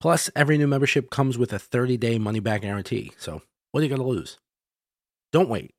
Plus, 0.00 0.30
every 0.34 0.56
new 0.56 0.66
membership 0.66 1.10
comes 1.10 1.36
with 1.36 1.52
a 1.52 1.58
30-day 1.58 2.18
money-back 2.18 2.62
guarantee, 2.62 3.12
so 3.18 3.42
what 3.72 3.80
are 3.80 3.82
you 3.84 3.88
going 3.88 4.00
to 4.00 4.06
lose? 4.06 4.38
Don't 5.36 5.50
wait. 5.50 5.74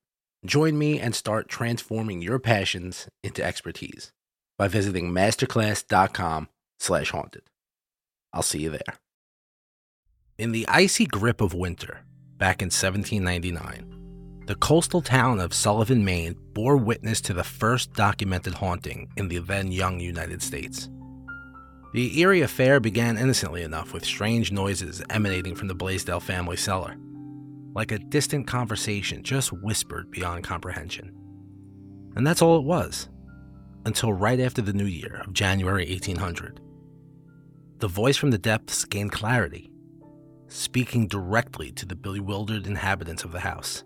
Join 0.46 0.78
me 0.78 1.00
and 1.00 1.16
start 1.16 1.50
transforming 1.50 2.22
your 2.22 2.38
passions 2.38 3.10
into 3.24 3.44
expertise 3.44 4.14
by 4.56 4.68
visiting 4.68 5.10
masterclass.com 5.10 6.50
slash 6.78 7.10
haunted. 7.10 7.42
I'll 8.32 8.44
see 8.44 8.60
you 8.60 8.70
there. 8.70 9.00
In 10.38 10.52
the 10.52 10.68
icy 10.68 11.08
grip 11.08 11.42
of 11.42 11.56
winter, 11.56 12.02
back 12.38 12.62
in 12.62 12.68
1799, 12.68 14.44
the 14.46 14.54
coastal 14.54 15.02
town 15.02 15.40
of 15.40 15.56
Sullivan, 15.56 16.06
Maine 16.06 16.36
bore 16.54 16.78
witness 16.78 17.20
to 17.22 17.34
the 17.34 17.44
first 17.44 17.94
documented 17.94 18.54
haunting 18.54 19.10
in 19.18 19.28
the 19.28 19.40
then 19.40 19.72
young 19.72 20.00
United 20.00 20.44
States. 20.44 20.88
The 21.96 22.20
eerie 22.20 22.42
affair 22.42 22.80
began 22.80 23.18
innocently 23.18 23.64
enough 23.64 23.92
with 23.92 24.06
strange 24.06 24.52
noises 24.52 25.02
emanating 25.10 25.56
from 25.56 25.68
the 25.68 25.74
Blaisdell 25.74 26.20
family 26.20 26.58
cellar, 26.58 26.96
like 27.78 27.92
a 27.92 28.00
distant 28.00 28.48
conversation 28.48 29.22
just 29.22 29.54
whispered 29.54 30.10
beyond 30.10 30.44
comprehension. 30.44 31.16
And 32.16 32.26
that's 32.26 32.42
all 32.42 32.58
it 32.58 32.64
was, 32.64 33.08
until 33.86 34.12
right 34.12 34.40
after 34.40 34.64
the 34.64 34.74
new 34.74 34.88
year 34.88 35.22
of 35.24 35.32
January 35.32 35.86
1800. 35.88 36.60
The 37.78 37.88
voice 37.88 38.18
from 38.18 38.32
the 38.32 38.40
depths 38.40 38.84
gained 38.84 39.12
clarity, 39.12 39.70
speaking 40.48 41.08
directly 41.08 41.72
to 41.74 41.86
the 41.86 41.96
bewildered 41.96 42.66
inhabitants 42.66 43.24
of 43.24 43.32
the 43.32 43.42
house. 43.42 43.84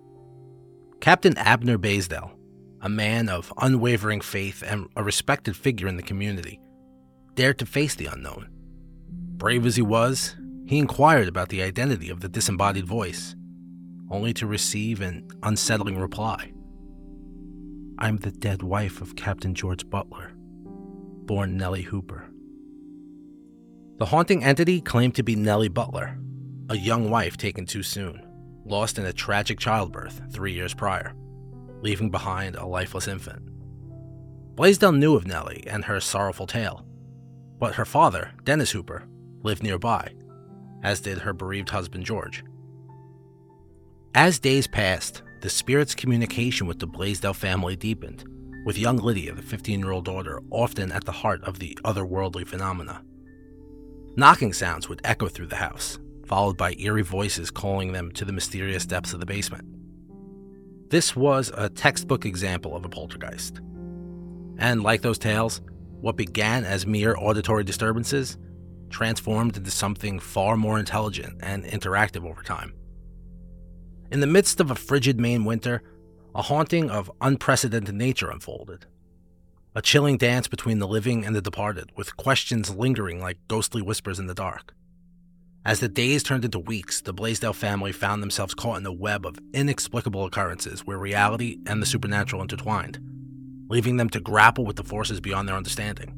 Captain 1.01 1.38
Abner 1.38 1.77
Blaisdell, 1.77 2.32
a 2.80 2.88
man 2.88 3.27
of 3.27 3.51
unwavering 3.58 4.21
faith 4.21 4.63
and 4.65 4.88
a 4.95 5.04
respected 5.04 5.58
figure 5.58 5.89
in 5.89 5.97
the 5.97 6.01
community, 6.01 6.62
dared 7.36 7.60
to 7.60 7.65
face 7.65 7.95
the 7.95 8.06
unknown. 8.06 8.47
Brave 9.10 9.65
as 9.65 9.75
he 9.75 9.82
was, 9.82 10.38
he 10.65 10.77
inquired 10.77 11.27
about 11.27 11.49
the 11.49 11.62
identity 11.62 12.10
of 12.10 12.21
the 12.21 12.30
disembodied 12.30 12.86
voice, 12.86 13.36
only 14.12 14.34
to 14.34 14.45
receive 14.45 15.02
an 15.02 15.28
unsettling 15.41 15.97
reply. 15.97 16.52
I'm 17.97 18.17
the 18.17 18.32
dead 18.32 18.62
wife 18.62 19.02
of 19.02 19.15
Captain 19.15 19.56
George 19.56 19.89
Butler, 19.89 20.32
born 21.26 21.58
Nelly 21.58 21.84
Hooper. 21.84 22.30
The 23.97 24.06
haunting 24.06 24.43
entity 24.43 24.82
claimed 24.82 25.15
to 25.15 25.24
be 25.24 25.36
Nelly 25.36 25.69
Butler, 25.69 26.19
a 26.69 26.78
young 26.78 27.10
wife 27.10 27.38
taken 27.38 27.65
too 27.65 27.84
soon 27.84 28.28
lost 28.65 29.00
in 29.00 29.06
a 29.06 29.13
tragic 29.13 29.60
childbirth 29.60 30.21
three 30.32 30.54
years 30.54 30.74
prior, 30.74 31.13
leaving 31.82 32.10
behind 32.12 32.56
a 32.56 32.65
lifeless 32.65 33.08
infant. 33.08 33.41
Blaisdell 34.56 34.91
knew 34.91 35.15
of 35.15 35.26
Nelly 35.26 35.63
and 35.67 35.86
her 35.86 36.00
sorrowful 36.00 36.47
tale, 36.47 36.86
but 37.60 37.76
her 37.76 37.86
father, 37.86 38.32
Dennis 38.43 38.71
Hooper, 38.71 39.08
lived 39.41 39.63
nearby, 39.63 40.13
as 40.84 41.02
did 41.02 41.19
her 41.19 41.34
bereaved 41.34 41.69
husband, 41.69 42.06
George. 42.06 42.43
As 44.13 44.39
days 44.39 44.67
passed, 44.67 45.24
the 45.39 45.50
spirit's 45.50 45.95
communication 45.95 46.67
with 46.67 46.80
the 46.80 46.88
Blaisdell 46.88 47.34
family 47.34 47.78
deepened, 47.78 48.26
with 48.65 48.78
young 48.78 48.97
Lydia, 48.97 49.34
the 49.34 49.41
15 49.41 49.80
year 49.80 49.91
old 49.91 50.04
daughter, 50.04 50.41
often 50.50 50.91
at 50.91 51.06
the 51.06 51.13
heart 51.13 51.41
of 51.45 51.60
the 51.60 51.78
otherworldly 51.86 52.45
phenomena. 52.45 53.06
Knocking 54.17 54.52
sounds 54.52 54.89
would 54.89 55.00
echo 55.06 55.30
through 55.30 55.47
the 55.47 55.56
house, 55.56 55.97
followed 56.26 56.58
by 56.58 56.74
eerie 56.78 57.04
voices 57.04 57.50
calling 57.50 57.93
them 57.93 58.12
to 58.12 58.26
the 58.26 58.34
mysterious 58.34 58.86
depths 58.86 59.13
of 59.13 59.21
the 59.21 59.26
basement. 59.26 59.63
This 60.89 61.15
was 61.15 61.50
a 61.56 61.69
textbook 61.69 62.26
example 62.26 62.76
of 62.76 62.84
a 62.84 62.89
poltergeist. 62.89 63.62
And 64.58 64.84
like 64.84 65.04
those 65.04 65.19
tales, 65.19 65.62
what 66.02 66.17
began 66.17 66.65
as 66.65 66.86
mere 66.86 67.15
auditory 67.15 67.63
disturbances 67.63 68.38
transformed 68.89 69.56
into 69.56 69.71
something 69.71 70.19
far 70.19 70.58
more 70.58 70.78
intelligent 70.78 71.38
and 71.39 71.63
interactive 71.63 72.30
over 72.30 72.43
time. 72.43 72.74
In 74.12 74.19
the 74.19 74.28
midst 74.28 74.60
of 74.60 74.69
a 74.69 74.76
frigid 74.76 75.21
Maine 75.21 75.45
winter, 75.45 75.82
a 76.36 76.41
haunting 76.41 76.89
of 76.89 77.10
unprecedented 77.21 77.95
nature 77.95 78.30
unfolded. 78.30 78.86
A 79.74 79.82
chilling 79.82 80.17
dance 80.17 80.50
between 80.50 80.80
the 80.80 80.88
living 80.88 81.24
and 81.24 81.34
the 81.34 81.41
departed, 81.41 81.93
with 81.95 82.17
questions 82.17 82.69
lingering 82.69 83.21
like 83.21 83.38
ghostly 83.47 83.82
whispers 83.82 84.19
in 84.19 84.28
the 84.28 84.34
dark. 84.34 84.74
As 85.63 85.80
the 85.80 85.88
days 85.88 86.24
turned 86.24 86.43
into 86.43 86.60
weeks, 86.60 87.00
the 87.00 87.13
Blaisdell 87.13 87.54
family 87.54 87.93
found 87.93 88.21
themselves 88.21 88.54
caught 88.54 88.80
in 88.80 88.86
a 88.86 88.91
web 88.91 89.26
of 89.26 89.39
inexplicable 89.54 90.26
occurrences 90.26 90.86
where 90.86 90.97
reality 90.97 91.60
and 91.65 91.82
the 91.82 91.86
supernatural 91.86 92.41
intertwined, 92.41 93.00
leaving 93.69 93.95
them 93.95 94.10
to 94.10 94.19
grapple 94.19 94.65
with 94.65 94.76
the 94.76 94.84
forces 94.84 95.21
beyond 95.21 95.47
their 95.47 95.56
understanding. 95.56 96.13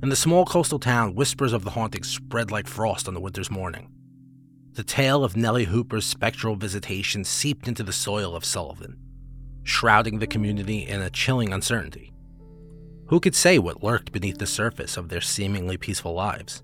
In 0.00 0.10
the 0.10 0.16
small 0.16 0.44
coastal 0.44 0.78
town, 0.78 1.16
whispers 1.16 1.52
of 1.52 1.64
the 1.64 1.70
haunting 1.70 2.04
spread 2.04 2.52
like 2.52 2.68
frost 2.68 3.08
on 3.08 3.14
the 3.14 3.20
winter's 3.20 3.50
morning. 3.50 3.90
The 4.78 4.84
tale 4.84 5.24
of 5.24 5.36
Nelly 5.36 5.64
Hooper's 5.64 6.06
spectral 6.06 6.54
visitation 6.54 7.24
seeped 7.24 7.66
into 7.66 7.82
the 7.82 7.92
soil 7.92 8.36
of 8.36 8.44
Sullivan, 8.44 8.96
shrouding 9.64 10.20
the 10.20 10.26
community 10.28 10.86
in 10.86 11.02
a 11.02 11.10
chilling 11.10 11.52
uncertainty. 11.52 12.12
Who 13.06 13.18
could 13.18 13.34
say 13.34 13.58
what 13.58 13.82
lurked 13.82 14.12
beneath 14.12 14.38
the 14.38 14.46
surface 14.46 14.96
of 14.96 15.08
their 15.08 15.20
seemingly 15.20 15.78
peaceful 15.78 16.14
lives? 16.14 16.62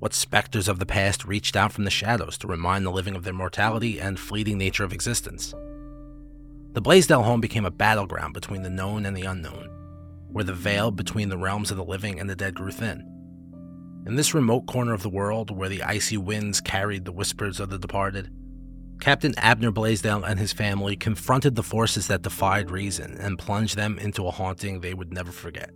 What 0.00 0.12
specters 0.12 0.66
of 0.66 0.80
the 0.80 0.86
past 0.86 1.24
reached 1.24 1.54
out 1.54 1.70
from 1.70 1.84
the 1.84 1.90
shadows 1.90 2.36
to 2.38 2.48
remind 2.48 2.84
the 2.84 2.90
living 2.90 3.14
of 3.14 3.22
their 3.22 3.32
mortality 3.32 4.00
and 4.00 4.18
fleeting 4.18 4.58
nature 4.58 4.82
of 4.82 4.92
existence? 4.92 5.54
The 6.72 6.80
Blaisdell 6.80 7.22
home 7.22 7.40
became 7.40 7.64
a 7.64 7.70
battleground 7.70 8.34
between 8.34 8.62
the 8.62 8.70
known 8.70 9.06
and 9.06 9.16
the 9.16 9.26
unknown, 9.26 9.70
where 10.32 10.42
the 10.42 10.52
veil 10.52 10.90
between 10.90 11.28
the 11.28 11.38
realms 11.38 11.70
of 11.70 11.76
the 11.76 11.84
living 11.84 12.18
and 12.18 12.28
the 12.28 12.34
dead 12.34 12.56
grew 12.56 12.72
thin. 12.72 13.06
In 14.06 14.16
this 14.16 14.34
remote 14.34 14.66
corner 14.66 14.94
of 14.94 15.02
the 15.02 15.10
world, 15.10 15.54
where 15.54 15.68
the 15.68 15.82
icy 15.82 16.16
winds 16.16 16.60
carried 16.60 17.04
the 17.04 17.12
whispers 17.12 17.60
of 17.60 17.68
the 17.68 17.78
departed, 17.78 18.30
Captain 19.00 19.34
Abner 19.38 19.70
Blaisdell 19.70 20.24
and 20.24 20.38
his 20.38 20.52
family 20.52 20.96
confronted 20.96 21.54
the 21.54 21.62
forces 21.62 22.06
that 22.06 22.22
defied 22.22 22.70
reason 22.70 23.16
and 23.18 23.38
plunged 23.38 23.76
them 23.76 23.98
into 23.98 24.26
a 24.26 24.30
haunting 24.30 24.80
they 24.80 24.94
would 24.94 25.12
never 25.12 25.32
forget. 25.32 25.70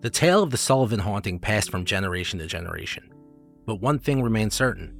The 0.00 0.10
tale 0.10 0.42
of 0.42 0.50
the 0.50 0.56
Sullivan 0.56 1.00
haunting 1.00 1.38
passed 1.38 1.70
from 1.70 1.84
generation 1.84 2.38
to 2.40 2.46
generation. 2.46 3.10
But 3.64 3.80
one 3.80 3.98
thing 3.98 4.22
remains 4.22 4.54
certain 4.54 4.98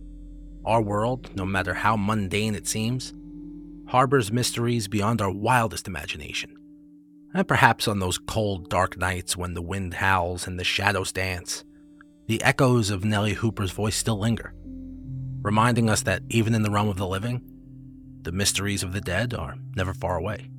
our 0.65 0.81
world, 0.81 1.37
no 1.37 1.45
matter 1.45 1.75
how 1.75 1.97
mundane 1.97 2.55
it 2.55 2.69
seems, 2.69 3.13
harbors 3.89 4.31
mysteries 4.31 4.87
beyond 4.87 5.21
our 5.21 5.31
wildest 5.31 5.89
imagination. 5.89 6.57
And 7.35 7.49
perhaps 7.49 7.89
on 7.89 7.99
those 7.99 8.19
cold, 8.19 8.69
dark 8.69 8.97
nights 8.99 9.37
when 9.37 9.55
the 9.55 9.63
wind 9.63 9.95
howls 9.95 10.47
and 10.47 10.59
the 10.59 10.65
shadows 10.65 11.13
dance, 11.13 11.65
the 12.27 12.43
echoes 12.43 12.91
of 12.91 13.05
Nelly 13.05 13.35
Hooper's 13.35 13.73
voice 13.73 13.97
still 13.97 14.19
linger, 14.19 14.55
reminding 15.43 15.89
us 15.89 16.03
that 16.03 16.23
even 16.29 16.55
in 16.55 16.63
the 16.63 16.71
realm 16.71 16.89
of 16.89 16.99
the 16.99 17.07
living, 17.07 17.43
the 18.23 18.33
mysteries 18.33 18.83
of 18.83 18.93
the 18.93 19.01
dead 19.01 19.35
are 19.35 19.57
never 19.75 19.95
far 19.95 20.17
away. 20.17 20.51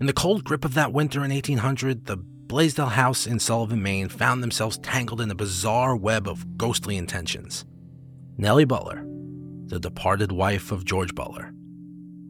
In 0.00 0.06
the 0.06 0.12
cold 0.12 0.44
grip 0.44 0.64
of 0.64 0.74
that 0.74 0.92
winter 0.92 1.24
in 1.24 1.32
1800, 1.32 2.06
the 2.06 2.16
Blaisdell 2.16 2.90
House 2.90 3.26
in 3.26 3.40
Sullivan, 3.40 3.82
Maine 3.82 4.08
found 4.08 4.42
themselves 4.42 4.78
tangled 4.78 5.20
in 5.20 5.30
a 5.30 5.34
bizarre 5.34 5.96
web 5.96 6.28
of 6.28 6.56
ghostly 6.56 6.96
intentions. 6.96 7.64
Nelly 8.38 8.64
Butler, 8.64 9.04
the 9.66 9.80
departed 9.80 10.30
wife 10.30 10.70
of 10.70 10.84
George 10.84 11.14
Butler, 11.14 11.52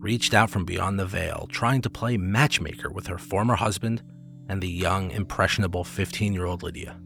reached 0.06 0.34
out 0.34 0.48
from 0.48 0.64
beyond 0.64 1.00
the 1.00 1.04
veil, 1.04 1.48
trying 1.50 1.82
to 1.82 1.90
play 1.90 2.16
matchmaker 2.16 2.88
with 2.88 3.08
her 3.08 3.18
former 3.18 3.56
husband 3.56 4.04
and 4.48 4.62
the 4.62 4.68
young, 4.68 5.10
impressionable 5.10 5.82
15 5.82 6.32
year 6.32 6.44
old 6.44 6.62
Lydia. 6.62 6.96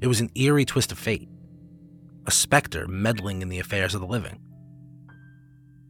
It 0.00 0.06
was 0.06 0.22
an 0.22 0.30
eerie 0.34 0.64
twist 0.64 0.90
of 0.90 0.98
fate, 0.98 1.28
a 2.26 2.30
specter 2.30 2.88
meddling 2.88 3.42
in 3.42 3.50
the 3.50 3.58
affairs 3.58 3.94
of 3.94 4.00
the 4.00 4.06
living. 4.06 4.38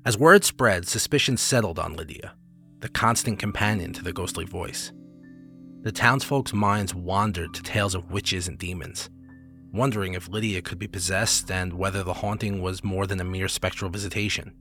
As 0.05 0.19
word 0.19 0.45
spread, 0.45 0.89
suspicion 0.89 1.37
settled 1.37 1.79
on 1.79 1.95
Lydia, 1.95 2.35
the 2.81 2.89
constant 2.89 3.39
companion 3.39 3.93
to 3.93 4.03
the 4.03 4.13
ghostly 4.13 4.45
voice 4.45 4.93
the 5.83 5.93
townsfolk's 5.93 6.53
minds 6.53 6.97
wandered 6.97 7.55
to 7.55 7.63
tales 7.63 7.95
of 7.95 8.11
witches 8.11 8.49
and 8.49 8.59
demons, 8.59 9.09
wondering 9.73 10.15
if 10.15 10.29
Lydia 10.29 10.61
could 10.61 10.81
be 10.81 10.89
possessed 10.89 11.49
and 11.49 11.73
whether 11.73 12.03
the 12.03 12.15
haunting 12.25 12.61
was 12.61 12.83
more 12.83 13.07
than 13.07 13.21
a 13.21 13.25
mere 13.25 13.47
spectral 13.47 13.89
visitation. 13.89 14.53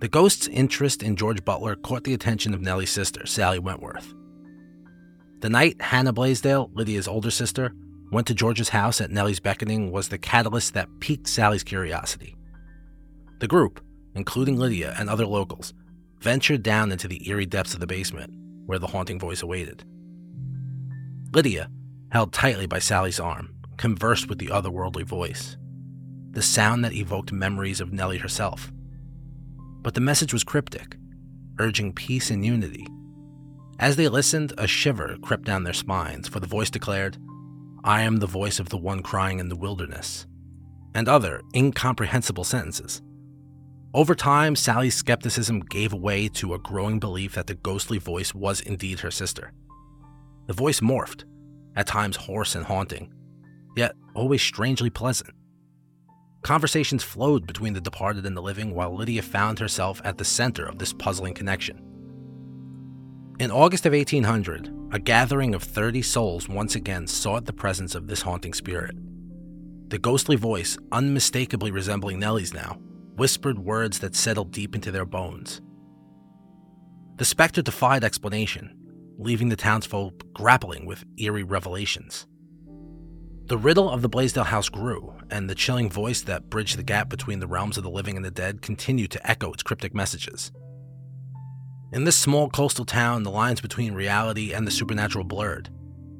The 0.00 0.08
ghost's 0.08 0.48
interest 0.48 1.02
in 1.02 1.14
George 1.14 1.44
Butler 1.44 1.76
caught 1.76 2.04
the 2.04 2.14
attention 2.14 2.54
of 2.54 2.62
Nelly's 2.62 2.90
sister, 2.90 3.26
Sally 3.26 3.58
Wentworth. 3.58 4.14
The 5.40 5.50
night 5.50 5.80
Hannah 5.80 6.14
Blaisdell, 6.14 6.70
Lydia's 6.72 7.06
older 7.06 7.30
sister, 7.30 7.74
went 8.10 8.26
to 8.28 8.34
George's 8.34 8.70
house 8.70 9.02
at 9.02 9.10
Nelly's 9.10 9.40
beckoning 9.40 9.92
was 9.92 10.08
the 10.08 10.16
catalyst 10.16 10.72
that 10.72 10.88
piqued 11.00 11.28
Sally's 11.28 11.62
curiosity. 11.62 12.34
The 13.40 13.46
group, 13.46 13.84
including 14.14 14.56
Lydia 14.56 14.94
and 14.98 15.10
other 15.10 15.26
locals, 15.26 15.74
ventured 16.20 16.62
down 16.62 16.92
into 16.92 17.06
the 17.06 17.28
eerie 17.28 17.44
depths 17.44 17.74
of 17.74 17.80
the 17.80 17.86
basement 17.86 18.32
where 18.64 18.78
the 18.78 18.86
haunting 18.86 19.20
voice 19.20 19.42
awaited. 19.42 19.84
Lydia, 21.34 21.68
held 22.10 22.32
tightly 22.32 22.66
by 22.66 22.78
Sally's 22.78 23.20
arm, 23.20 23.54
conversed 23.76 24.30
with 24.30 24.38
the 24.38 24.46
otherworldly 24.46 25.04
voice, 25.04 25.58
the 26.30 26.42
sound 26.42 26.84
that 26.86 26.94
evoked 26.94 27.32
memories 27.32 27.82
of 27.82 27.92
Nelly 27.92 28.16
herself. 28.16 28.72
But 29.82 29.94
the 29.94 30.00
message 30.00 30.32
was 30.32 30.44
cryptic, 30.44 30.96
urging 31.58 31.92
peace 31.92 32.30
and 32.30 32.44
unity, 32.44 32.86
As 33.78 33.96
they 33.96 34.08
listened, 34.08 34.52
a 34.58 34.66
shiver 34.66 35.16
crept 35.22 35.44
down 35.44 35.64
their 35.64 35.72
spines, 35.72 36.28
for 36.28 36.38
the 36.38 36.46
voice 36.46 36.68
declared, 36.68 37.16
I 37.82 38.02
am 38.02 38.18
the 38.18 38.26
voice 38.26 38.60
of 38.60 38.68
the 38.68 38.76
one 38.76 39.02
crying 39.02 39.38
in 39.38 39.48
the 39.48 39.56
wilderness, 39.56 40.26
and 40.94 41.08
other 41.08 41.40
incomprehensible 41.54 42.44
sentences. 42.44 43.00
Over 43.94 44.14
time, 44.14 44.54
Sally's 44.54 44.94
skepticism 44.94 45.60
gave 45.60 45.94
way 45.94 46.28
to 46.28 46.52
a 46.52 46.58
growing 46.58 47.00
belief 47.00 47.34
that 47.34 47.46
the 47.46 47.54
ghostly 47.54 47.96
voice 47.96 48.34
was 48.34 48.60
indeed 48.60 49.00
her 49.00 49.10
sister. 49.10 49.52
The 50.46 50.52
voice 50.52 50.80
morphed, 50.80 51.24
at 51.74 51.86
times 51.86 52.16
hoarse 52.16 52.54
and 52.54 52.66
haunting, 52.66 53.12
yet 53.76 53.94
always 54.14 54.42
strangely 54.42 54.90
pleasant. 54.90 55.30
Conversations 56.42 57.04
flowed 57.04 57.46
between 57.46 57.74
the 57.74 57.80
departed 57.80 58.24
and 58.24 58.36
the 58.36 58.42
living 58.42 58.74
while 58.74 58.94
Lydia 58.94 59.22
found 59.22 59.58
herself 59.58 60.00
at 60.04 60.18
the 60.18 60.24
center 60.24 60.64
of 60.64 60.78
this 60.78 60.92
puzzling 60.92 61.34
connection. 61.34 61.82
In 63.38 63.50
August 63.50 63.86
of 63.86 63.92
1800, 63.92 64.70
a 64.92 64.98
gathering 64.98 65.54
of 65.54 65.62
30 65.62 66.02
souls 66.02 66.48
once 66.48 66.74
again 66.74 67.06
sought 67.06 67.46
the 67.46 67.52
presence 67.52 67.94
of 67.94 68.06
this 68.06 68.22
haunting 68.22 68.54
spirit. 68.54 68.96
The 69.88 69.98
ghostly 69.98 70.36
voice, 70.36 70.78
unmistakably 70.92 71.70
resembling 71.70 72.18
Nelly's 72.18 72.54
now, 72.54 72.78
whispered 73.16 73.58
words 73.58 73.98
that 74.00 74.14
settled 74.14 74.52
deep 74.52 74.74
into 74.74 74.90
their 74.90 75.04
bones. 75.04 75.60
The 77.16 77.24
specter 77.24 77.60
defied 77.60 78.02
explanation, 78.02 78.74
leaving 79.18 79.50
the 79.50 79.56
townsfolk 79.56 80.32
grappling 80.32 80.86
with 80.86 81.04
eerie 81.18 81.42
revelations. 81.42 82.26
The 83.50 83.58
riddle 83.58 83.90
of 83.90 84.00
the 84.00 84.08
Blaisdell 84.08 84.44
house 84.44 84.68
grew, 84.68 85.12
and 85.28 85.50
the 85.50 85.56
chilling 85.56 85.90
voice 85.90 86.22
that 86.22 86.48
bridged 86.48 86.78
the 86.78 86.84
gap 86.84 87.08
between 87.08 87.40
the 87.40 87.48
realms 87.48 87.76
of 87.76 87.82
the 87.82 87.90
living 87.90 88.14
and 88.14 88.24
the 88.24 88.30
dead 88.30 88.62
continued 88.62 89.10
to 89.10 89.28
echo 89.28 89.52
its 89.52 89.64
cryptic 89.64 89.92
messages. 89.92 90.52
In 91.92 92.04
this 92.04 92.14
small 92.14 92.48
coastal 92.48 92.84
town, 92.84 93.24
the 93.24 93.30
lines 93.32 93.60
between 93.60 93.92
reality 93.92 94.52
and 94.52 94.68
the 94.68 94.70
supernatural 94.70 95.24
blurred, 95.24 95.68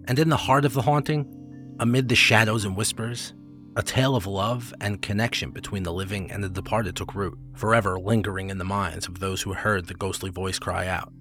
and 0.09 0.19
in 0.19 0.29
the 0.29 0.37
heart 0.37 0.64
of 0.64 0.73
the 0.73 0.83
haunting, 0.83 1.77
amid 1.79 2.09
the 2.09 2.16
shadows 2.16 2.64
and 2.64 2.77
whispers, 2.77 3.33
a 3.77 3.83
tale 3.85 4.16
of 4.16 4.27
love 4.27 4.75
and 4.81 5.01
connection 5.01 5.53
between 5.53 5.85
the 5.85 5.93
living 5.93 6.33
and 6.33 6.43
the 6.43 6.49
departed 6.49 6.97
took 6.97 7.14
root, 7.14 7.38
forever 7.55 7.97
lingering 8.01 8.51
in 8.51 8.59
the 8.59 8.64
minds 8.64 9.07
of 9.07 9.21
those 9.21 9.43
who 9.43 9.53
heard 9.53 9.87
the 9.87 9.95
ghostly 9.95 10.31
voice 10.31 10.59
cry 10.59 10.88
out. 10.88 11.12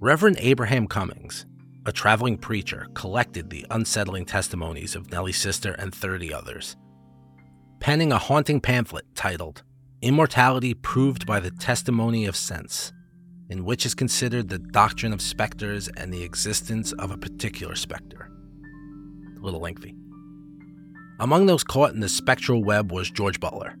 Reverend 0.00 0.38
Abraham 0.40 0.88
Cummings, 0.88 1.46
a 1.86 1.92
traveling 1.92 2.36
preacher, 2.36 2.88
collected 2.94 3.48
the 3.48 3.64
unsettling 3.70 4.26
testimonies 4.26 4.96
of 4.96 5.10
Nelly's 5.12 5.36
sister 5.36 5.72
and 5.74 5.94
30 5.94 6.34
others, 6.34 6.76
penning 7.78 8.10
a 8.10 8.18
haunting 8.18 8.60
pamphlet 8.60 9.06
titled 9.14 9.62
Immortality 10.02 10.74
Proved 10.74 11.26
by 11.26 11.38
the 11.38 11.52
Testimony 11.52 12.26
of 12.26 12.34
Sense, 12.34 12.92
in 13.48 13.64
which 13.64 13.86
is 13.86 13.94
considered 13.94 14.48
the 14.48 14.58
doctrine 14.58 15.12
of 15.12 15.22
specters 15.22 15.88
and 15.96 16.12
the 16.12 16.24
existence 16.24 16.92
of 16.94 17.12
a 17.12 17.16
particular 17.16 17.76
specter. 17.76 18.32
A 19.38 19.44
little 19.44 19.60
lengthy. 19.60 19.94
Among 21.20 21.46
those 21.46 21.62
caught 21.62 21.94
in 21.94 22.00
the 22.00 22.08
spectral 22.08 22.64
web 22.64 22.90
was 22.90 23.10
George 23.12 23.38
Butler, 23.38 23.76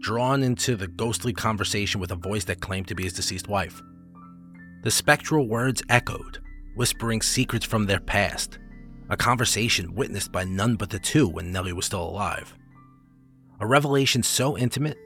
drawn 0.00 0.44
into 0.44 0.76
the 0.76 0.86
ghostly 0.86 1.32
conversation 1.32 2.00
with 2.00 2.12
a 2.12 2.16
voice 2.16 2.44
that 2.44 2.60
claimed 2.60 2.86
to 2.88 2.94
be 2.94 3.02
his 3.02 3.12
deceased 3.12 3.48
wife. 3.48 3.82
The 4.84 4.90
spectral 4.92 5.48
words 5.48 5.82
echoed, 5.88 6.38
whispering 6.74 7.22
secrets 7.22 7.66
from 7.66 7.86
their 7.86 8.00
past, 8.00 8.58
a 9.08 9.16
conversation 9.16 9.94
witnessed 9.94 10.32
by 10.32 10.44
none 10.44 10.76
but 10.76 10.90
the 10.90 10.98
two 10.98 11.28
when 11.28 11.52
Nelly 11.52 11.72
was 11.72 11.86
still 11.86 12.02
alive. 12.02 12.54
A 13.60 13.66
revelation 13.66 14.22
so 14.22 14.56
intimate, 14.56 14.96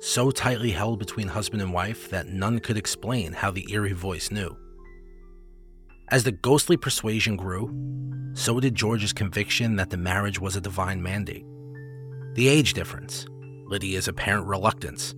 so 0.00 0.30
tightly 0.30 0.70
held 0.70 0.98
between 0.98 1.28
husband 1.28 1.62
and 1.62 1.72
wife 1.72 2.10
that 2.10 2.28
none 2.28 2.58
could 2.58 2.76
explain 2.76 3.32
how 3.32 3.50
the 3.50 3.66
eerie 3.72 3.92
voice 3.92 4.30
knew. 4.30 4.56
As 6.08 6.22
the 6.22 6.32
ghostly 6.32 6.76
persuasion 6.76 7.36
grew, 7.36 7.74
so 8.34 8.60
did 8.60 8.74
George's 8.74 9.12
conviction 9.12 9.76
that 9.76 9.90
the 9.90 9.96
marriage 9.96 10.38
was 10.38 10.54
a 10.54 10.60
divine 10.60 11.02
mandate. 11.02 11.44
The 12.34 12.48
age 12.48 12.74
difference, 12.74 13.26
Lydia's 13.64 14.06
apparent 14.06 14.46
reluctance, 14.46 15.14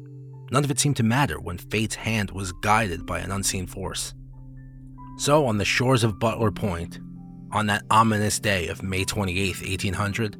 none 0.50 0.64
of 0.64 0.70
it 0.70 0.78
seemed 0.78 0.96
to 0.96 1.02
matter 1.02 1.40
when 1.40 1.58
fate's 1.58 1.96
hand 1.96 2.30
was 2.30 2.52
guided 2.52 3.04
by 3.04 3.18
an 3.18 3.32
unseen 3.32 3.66
force. 3.66 4.14
So, 5.18 5.46
on 5.46 5.58
the 5.58 5.64
shores 5.64 6.04
of 6.04 6.20
Butler 6.20 6.52
Point, 6.52 7.00
on 7.50 7.66
that 7.66 7.82
ominous 7.90 8.38
day 8.38 8.68
of 8.68 8.84
May 8.84 9.04
28, 9.04 9.60
1800, 9.60 10.36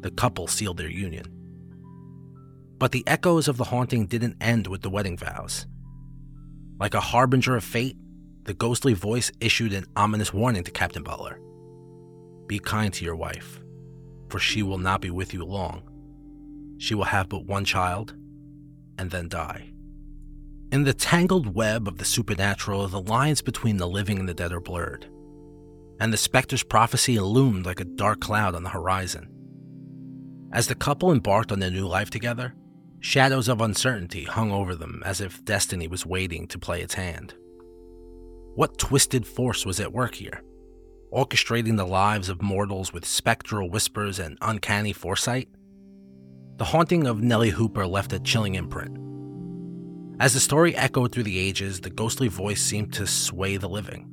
the 0.00 0.10
couple 0.10 0.46
sealed 0.46 0.76
their 0.76 0.90
union. 0.90 1.24
But 2.78 2.92
the 2.92 3.02
echoes 3.06 3.48
of 3.48 3.56
the 3.56 3.64
haunting 3.64 4.06
didn't 4.06 4.36
end 4.42 4.66
with 4.66 4.82
the 4.82 4.90
wedding 4.90 5.16
vows. 5.16 5.66
Like 6.78 6.92
a 6.92 7.00
harbinger 7.00 7.56
of 7.56 7.64
fate, 7.64 7.96
the 8.42 8.52
ghostly 8.52 8.92
voice 8.92 9.32
issued 9.40 9.72
an 9.72 9.86
ominous 9.96 10.34
warning 10.34 10.64
to 10.64 10.70
Captain 10.70 11.02
Butler 11.02 11.40
Be 12.46 12.58
kind 12.58 12.92
to 12.92 13.06
your 13.06 13.16
wife, 13.16 13.58
for 14.28 14.38
she 14.38 14.62
will 14.62 14.76
not 14.76 15.00
be 15.00 15.10
with 15.10 15.32
you 15.32 15.46
long. 15.46 15.82
She 16.76 16.94
will 16.94 17.04
have 17.04 17.30
but 17.30 17.46
one 17.46 17.64
child 17.64 18.14
and 18.98 19.10
then 19.10 19.30
die. 19.30 19.73
In 20.74 20.82
the 20.82 20.92
tangled 20.92 21.54
web 21.54 21.86
of 21.86 21.98
the 21.98 22.04
supernatural, 22.04 22.88
the 22.88 23.00
lines 23.00 23.40
between 23.40 23.76
the 23.76 23.86
living 23.86 24.18
and 24.18 24.28
the 24.28 24.34
dead 24.34 24.52
are 24.52 24.58
blurred, 24.58 25.08
and 26.00 26.12
the 26.12 26.16
specter's 26.16 26.64
prophecy 26.64 27.16
loomed 27.20 27.64
like 27.64 27.78
a 27.78 27.84
dark 27.84 28.20
cloud 28.20 28.56
on 28.56 28.64
the 28.64 28.70
horizon. 28.70 29.28
As 30.52 30.66
the 30.66 30.74
couple 30.74 31.12
embarked 31.12 31.52
on 31.52 31.60
their 31.60 31.70
new 31.70 31.86
life 31.86 32.10
together, 32.10 32.56
shadows 32.98 33.46
of 33.46 33.60
uncertainty 33.60 34.24
hung 34.24 34.50
over 34.50 34.74
them 34.74 35.00
as 35.06 35.20
if 35.20 35.44
destiny 35.44 35.86
was 35.86 36.04
waiting 36.04 36.48
to 36.48 36.58
play 36.58 36.82
its 36.82 36.94
hand. 36.94 37.34
What 38.56 38.76
twisted 38.76 39.28
force 39.28 39.64
was 39.64 39.78
at 39.78 39.92
work 39.92 40.16
here, 40.16 40.42
orchestrating 41.12 41.76
the 41.76 41.86
lives 41.86 42.28
of 42.28 42.42
mortals 42.42 42.92
with 42.92 43.06
spectral 43.06 43.70
whispers 43.70 44.18
and 44.18 44.36
uncanny 44.42 44.92
foresight? 44.92 45.48
The 46.56 46.64
haunting 46.64 47.06
of 47.06 47.22
Nelly 47.22 47.50
Hooper 47.50 47.86
left 47.86 48.12
a 48.12 48.18
chilling 48.18 48.56
imprint. 48.56 49.13
As 50.20 50.32
the 50.32 50.40
story 50.40 50.76
echoed 50.76 51.10
through 51.10 51.24
the 51.24 51.38
ages, 51.38 51.80
the 51.80 51.90
ghostly 51.90 52.28
voice 52.28 52.62
seemed 52.62 52.92
to 52.94 53.06
sway 53.06 53.56
the 53.56 53.68
living, 53.68 54.08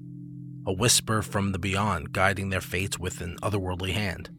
a 0.66 0.74
whisper 0.74 1.22
from 1.22 1.52
the 1.52 1.60
beyond 1.60 2.12
guiding 2.12 2.50
their 2.50 2.62
fates 2.62 2.98
with 2.98 3.22
an 3.22 3.38
otherworldly 3.44 3.94
hand. 3.94 4.30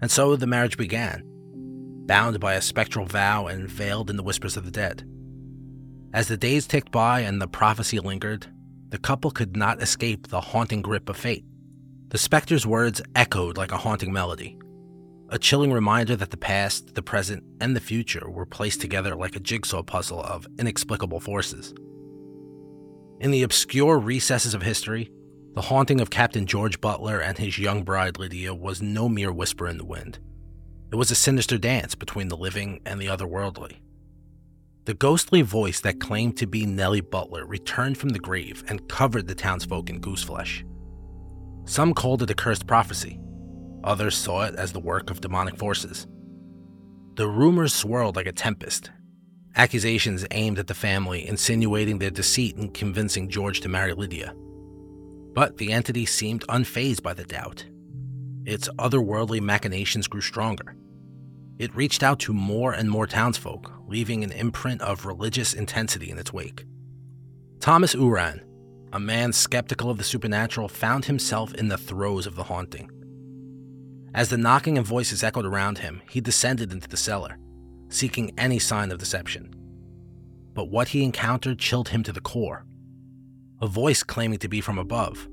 And 0.00 0.10
so 0.10 0.36
the 0.36 0.46
marriage 0.46 0.76
began, 0.76 1.24
bound 2.06 2.38
by 2.38 2.54
a 2.54 2.62
spectral 2.62 3.04
vow 3.04 3.48
and 3.48 3.68
veiled 3.68 4.10
in 4.10 4.16
the 4.16 4.22
whispers 4.22 4.56
of 4.56 4.64
the 4.64 4.70
dead. 4.70 5.04
As 6.12 6.28
the 6.28 6.36
days 6.36 6.66
ticked 6.66 6.92
by 6.92 7.20
and 7.20 7.40
the 7.40 7.48
prophecy 7.48 7.98
lingered, 7.98 8.46
the 8.90 8.98
couple 8.98 9.30
could 9.32 9.56
not 9.56 9.82
escape 9.82 10.28
the 10.28 10.40
haunting 10.40 10.82
grip 10.82 11.08
of 11.08 11.16
fate. 11.16 11.44
The 12.08 12.18
specter's 12.18 12.66
words 12.66 13.02
echoed 13.14 13.56
like 13.56 13.72
a 13.72 13.76
haunting 13.76 14.12
melody, 14.12 14.58
a 15.30 15.38
chilling 15.38 15.72
reminder 15.72 16.16
that 16.16 16.30
the 16.30 16.36
past, 16.36 16.94
the 16.96 17.02
present, 17.02 17.44
and 17.60 17.76
the 17.76 17.80
future 17.80 18.28
were 18.28 18.44
placed 18.44 18.80
together 18.80 19.14
like 19.14 19.36
a 19.36 19.40
jigsaw 19.40 19.82
puzzle 19.82 20.20
of 20.20 20.46
inexplicable 20.58 21.20
forces. 21.20 21.72
In 23.20 23.30
the 23.30 23.44
obscure 23.44 23.98
recesses 23.98 24.54
of 24.54 24.62
history, 24.62 25.08
the 25.54 25.62
haunting 25.62 26.00
of 26.00 26.10
Captain 26.10 26.46
George 26.46 26.80
Butler 26.80 27.20
and 27.20 27.38
his 27.38 27.58
young 27.58 27.84
bride 27.84 28.18
Lydia 28.18 28.52
was 28.52 28.82
no 28.82 29.08
mere 29.08 29.32
whisper 29.32 29.68
in 29.68 29.78
the 29.78 29.84
wind. 29.84 30.18
It 30.90 30.96
was 30.96 31.12
a 31.12 31.16
sinister 31.16 31.58
dance 31.58 31.94
between 31.94 32.28
the 32.28 32.36
living 32.36 32.80
and 32.84 33.00
the 33.00 33.06
otherworldly. 33.06 33.76
The 34.86 34.94
ghostly 34.94 35.42
voice 35.42 35.78
that 35.80 36.00
claimed 36.00 36.38
to 36.38 36.46
be 36.46 36.66
Nelly 36.66 37.02
Butler 37.02 37.46
returned 37.46 37.98
from 37.98 38.08
the 38.08 38.18
grave 38.18 38.64
and 38.66 38.88
covered 38.88 39.28
the 39.28 39.34
townsfolk 39.36 39.90
in 39.90 40.00
gooseflesh. 40.00 40.64
Some 41.66 41.94
called 41.94 42.22
it 42.22 42.30
a 42.30 42.34
cursed 42.34 42.66
prophecy, 42.66 43.20
others 43.84 44.16
saw 44.16 44.42
it 44.42 44.54
as 44.54 44.72
the 44.72 44.80
work 44.80 45.10
of 45.10 45.20
demonic 45.20 45.56
forces. 45.56 46.06
The 47.14 47.28
rumors 47.28 47.74
swirled 47.74 48.16
like 48.16 48.26
a 48.26 48.32
tempest, 48.32 48.90
accusations 49.56 50.26
aimed 50.30 50.58
at 50.58 50.66
the 50.66 50.74
family, 50.74 51.26
insinuating 51.26 51.98
their 51.98 52.10
deceit 52.10 52.56
in 52.56 52.70
convincing 52.70 53.28
George 53.28 53.60
to 53.60 53.68
marry 53.68 53.92
Lydia. 53.92 54.34
But 55.34 55.58
the 55.58 55.72
entity 55.72 56.06
seemed 56.06 56.46
unfazed 56.48 57.02
by 57.02 57.14
the 57.14 57.24
doubt. 57.24 57.64
Its 58.44 58.68
otherworldly 58.78 59.40
machinations 59.40 60.08
grew 60.08 60.20
stronger. 60.20 60.76
It 61.58 61.74
reached 61.76 62.02
out 62.02 62.18
to 62.20 62.32
more 62.32 62.72
and 62.72 62.90
more 62.90 63.06
townsfolk, 63.06 63.70
leaving 63.86 64.24
an 64.24 64.32
imprint 64.32 64.80
of 64.80 65.04
religious 65.04 65.52
intensity 65.52 66.10
in 66.10 66.18
its 66.18 66.32
wake. 66.32 66.64
Thomas 67.60 67.94
Uran, 67.94 68.42
a 68.92 68.98
man 68.98 69.32
skeptical 69.32 69.90
of 69.90 69.98
the 69.98 70.04
supernatural, 70.04 70.68
found 70.68 71.04
himself 71.04 71.54
in 71.54 71.68
the 71.68 71.76
throes 71.76 72.26
of 72.26 72.34
the 72.34 72.44
haunting. 72.44 72.90
As 74.14 74.28
the 74.28 74.38
knocking 74.38 74.76
and 74.76 74.86
voices 74.86 75.22
echoed 75.22 75.46
around 75.46 75.78
him, 75.78 76.02
he 76.10 76.20
descended 76.20 76.72
into 76.72 76.88
the 76.88 76.96
cellar, 76.96 77.38
seeking 77.88 78.32
any 78.36 78.58
sign 78.58 78.90
of 78.90 78.98
deception. 78.98 79.54
But 80.52 80.68
what 80.68 80.88
he 80.88 81.04
encountered 81.04 81.58
chilled 81.58 81.90
him 81.90 82.02
to 82.02 82.12
the 82.12 82.20
core. 82.20 82.66
A 83.62 83.66
voice 83.66 84.02
claiming 84.02 84.38
to 84.40 84.48
be 84.48 84.60
from 84.60 84.78
above, 84.78 85.28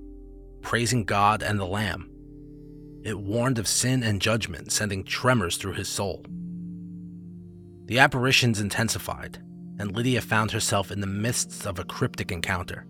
praising 0.62 1.06
God 1.06 1.42
and 1.42 1.60
the 1.60 1.66
Lamb, 1.66 2.12
it 3.08 3.18
warned 3.18 3.58
of 3.58 3.70
sin 3.70 4.04
and 4.04 4.22
judgment, 4.22 4.70
sending 4.72 5.04
tremors 5.04 5.56
through 5.56 5.74
his 5.74 5.88
soul. 5.88 6.26
The 7.86 8.00
apparitions 8.00 8.60
intensified, 8.60 9.38
and 9.80 9.96
Lydia 9.96 10.20
found 10.20 10.52
herself 10.52 10.92
in 10.92 11.00
the 11.00 11.08
midst 11.08 11.66
of 11.66 11.80
a 11.80 11.86
cryptic 11.86 12.34
encounter. 12.34 12.86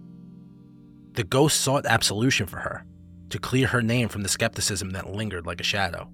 The 1.12 1.23
ghost 1.23 1.62
sought 1.62 1.86
absolution 1.86 2.47
for 2.47 2.58
her, 2.58 2.84
to 3.29 3.39
clear 3.39 3.67
her 3.67 3.81
name 3.81 4.09
from 4.09 4.23
the 4.23 4.29
skepticism 4.29 4.91
that 4.91 5.09
lingered 5.09 5.45
like 5.45 5.61
a 5.61 5.65
shadow. 5.65 6.09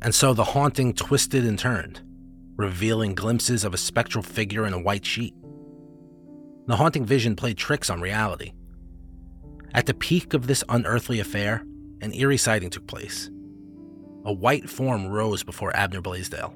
And 0.00 0.14
so 0.14 0.32
the 0.34 0.44
haunting 0.44 0.94
twisted 0.94 1.44
and 1.44 1.58
turned, 1.58 2.02
revealing 2.56 3.14
glimpses 3.14 3.64
of 3.64 3.74
a 3.74 3.78
spectral 3.78 4.22
figure 4.22 4.66
in 4.66 4.72
a 4.72 4.80
white 4.80 5.04
sheet. 5.04 5.34
The 6.66 6.76
haunting 6.76 7.04
vision 7.04 7.34
played 7.34 7.56
tricks 7.56 7.90
on 7.90 8.00
reality. 8.00 8.52
At 9.74 9.86
the 9.86 9.94
peak 9.94 10.34
of 10.34 10.46
this 10.46 10.64
unearthly 10.68 11.20
affair, 11.20 11.64
an 12.00 12.12
eerie 12.14 12.36
sighting 12.36 12.70
took 12.70 12.86
place. 12.86 13.30
A 14.24 14.32
white 14.32 14.68
form 14.68 15.08
rose 15.08 15.42
before 15.42 15.74
Abner 15.76 16.00
Blaisdell. 16.00 16.54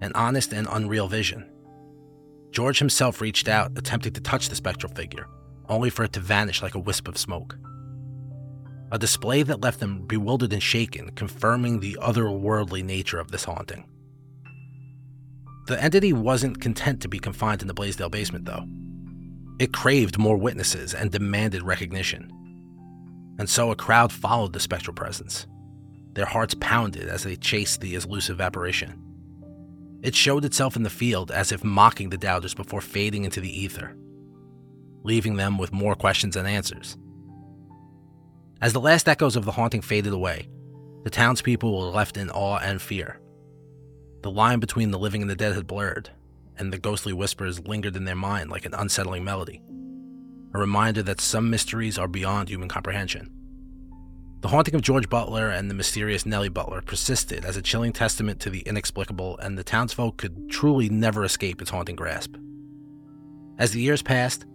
An 0.00 0.12
honest 0.14 0.52
and 0.52 0.68
unreal 0.70 1.08
vision. 1.08 1.48
George 2.50 2.78
himself 2.78 3.20
reached 3.20 3.48
out, 3.48 3.72
attempting 3.76 4.12
to 4.12 4.20
touch 4.20 4.48
the 4.48 4.54
spectral 4.54 4.92
figure, 4.92 5.26
only 5.68 5.90
for 5.90 6.04
it 6.04 6.12
to 6.14 6.20
vanish 6.20 6.62
like 6.62 6.74
a 6.74 6.78
wisp 6.78 7.08
of 7.08 7.18
smoke. 7.18 7.58
A 8.92 8.98
display 8.98 9.42
that 9.42 9.60
left 9.60 9.80
them 9.80 10.06
bewildered 10.06 10.52
and 10.52 10.62
shaken, 10.62 11.10
confirming 11.10 11.80
the 11.80 11.98
otherworldly 12.00 12.84
nature 12.84 13.18
of 13.18 13.30
this 13.30 13.44
haunting. 13.44 13.84
The 15.66 15.82
entity 15.82 16.12
wasn't 16.12 16.60
content 16.60 17.00
to 17.02 17.08
be 17.08 17.18
confined 17.18 17.62
in 17.62 17.68
the 17.68 17.74
Blaisdell 17.74 18.08
basement, 18.10 18.44
though. 18.44 18.64
It 19.58 19.72
craved 19.72 20.18
more 20.18 20.36
witnesses 20.36 20.94
and 20.94 21.10
demanded 21.10 21.62
recognition. 21.62 22.30
And 23.38 23.50
so 23.50 23.72
a 23.72 23.76
crowd 23.76 24.12
followed 24.12 24.52
the 24.52 24.60
spectral 24.60 24.94
presence. 24.94 25.46
Their 26.12 26.26
hearts 26.26 26.54
pounded 26.60 27.08
as 27.08 27.24
they 27.24 27.36
chased 27.36 27.80
the 27.80 27.96
elusive 27.96 28.40
apparition. 28.40 29.02
It 30.02 30.14
showed 30.14 30.44
itself 30.44 30.76
in 30.76 30.84
the 30.84 30.90
field 30.90 31.32
as 31.32 31.50
if 31.50 31.64
mocking 31.64 32.10
the 32.10 32.16
doubters 32.16 32.54
before 32.54 32.80
fading 32.80 33.24
into 33.24 33.40
the 33.40 33.60
ether, 33.60 33.96
leaving 35.02 35.36
them 35.36 35.58
with 35.58 35.72
more 35.72 35.96
questions 35.96 36.34
than 36.34 36.46
answers. 36.46 36.96
As 38.60 38.72
the 38.72 38.80
last 38.80 39.06
echoes 39.06 39.36
of 39.36 39.44
the 39.44 39.52
haunting 39.52 39.82
faded 39.82 40.14
away, 40.14 40.48
the 41.04 41.10
townspeople 41.10 41.78
were 41.78 41.90
left 41.90 42.16
in 42.16 42.30
awe 42.30 42.58
and 42.58 42.80
fear. 42.80 43.20
The 44.22 44.30
line 44.30 44.60
between 44.60 44.90
the 44.90 44.98
living 44.98 45.20
and 45.20 45.30
the 45.30 45.36
dead 45.36 45.54
had 45.54 45.66
blurred, 45.66 46.10
and 46.56 46.72
the 46.72 46.78
ghostly 46.78 47.12
whispers 47.12 47.66
lingered 47.66 47.96
in 47.96 48.06
their 48.06 48.16
mind 48.16 48.50
like 48.50 48.64
an 48.64 48.72
unsettling 48.72 49.24
melody, 49.24 49.62
a 50.54 50.58
reminder 50.58 51.02
that 51.02 51.20
some 51.20 51.50
mysteries 51.50 51.98
are 51.98 52.08
beyond 52.08 52.48
human 52.48 52.68
comprehension. 52.68 53.30
The 54.40 54.48
haunting 54.48 54.74
of 54.74 54.80
George 54.80 55.10
Butler 55.10 55.50
and 55.50 55.68
the 55.68 55.74
mysterious 55.74 56.24
Nelly 56.24 56.48
Butler 56.48 56.80
persisted 56.80 57.44
as 57.44 57.58
a 57.58 57.62
chilling 57.62 57.92
testament 57.92 58.40
to 58.40 58.50
the 58.50 58.60
inexplicable, 58.60 59.36
and 59.38 59.58
the 59.58 59.64
townsfolk 59.64 60.16
could 60.16 60.48
truly 60.48 60.88
never 60.88 61.24
escape 61.24 61.60
its 61.60 61.70
haunting 61.70 61.96
grasp. 61.96 62.36
As 63.58 63.72
the 63.72 63.80
years 63.80 64.02
passed, 64.02 64.46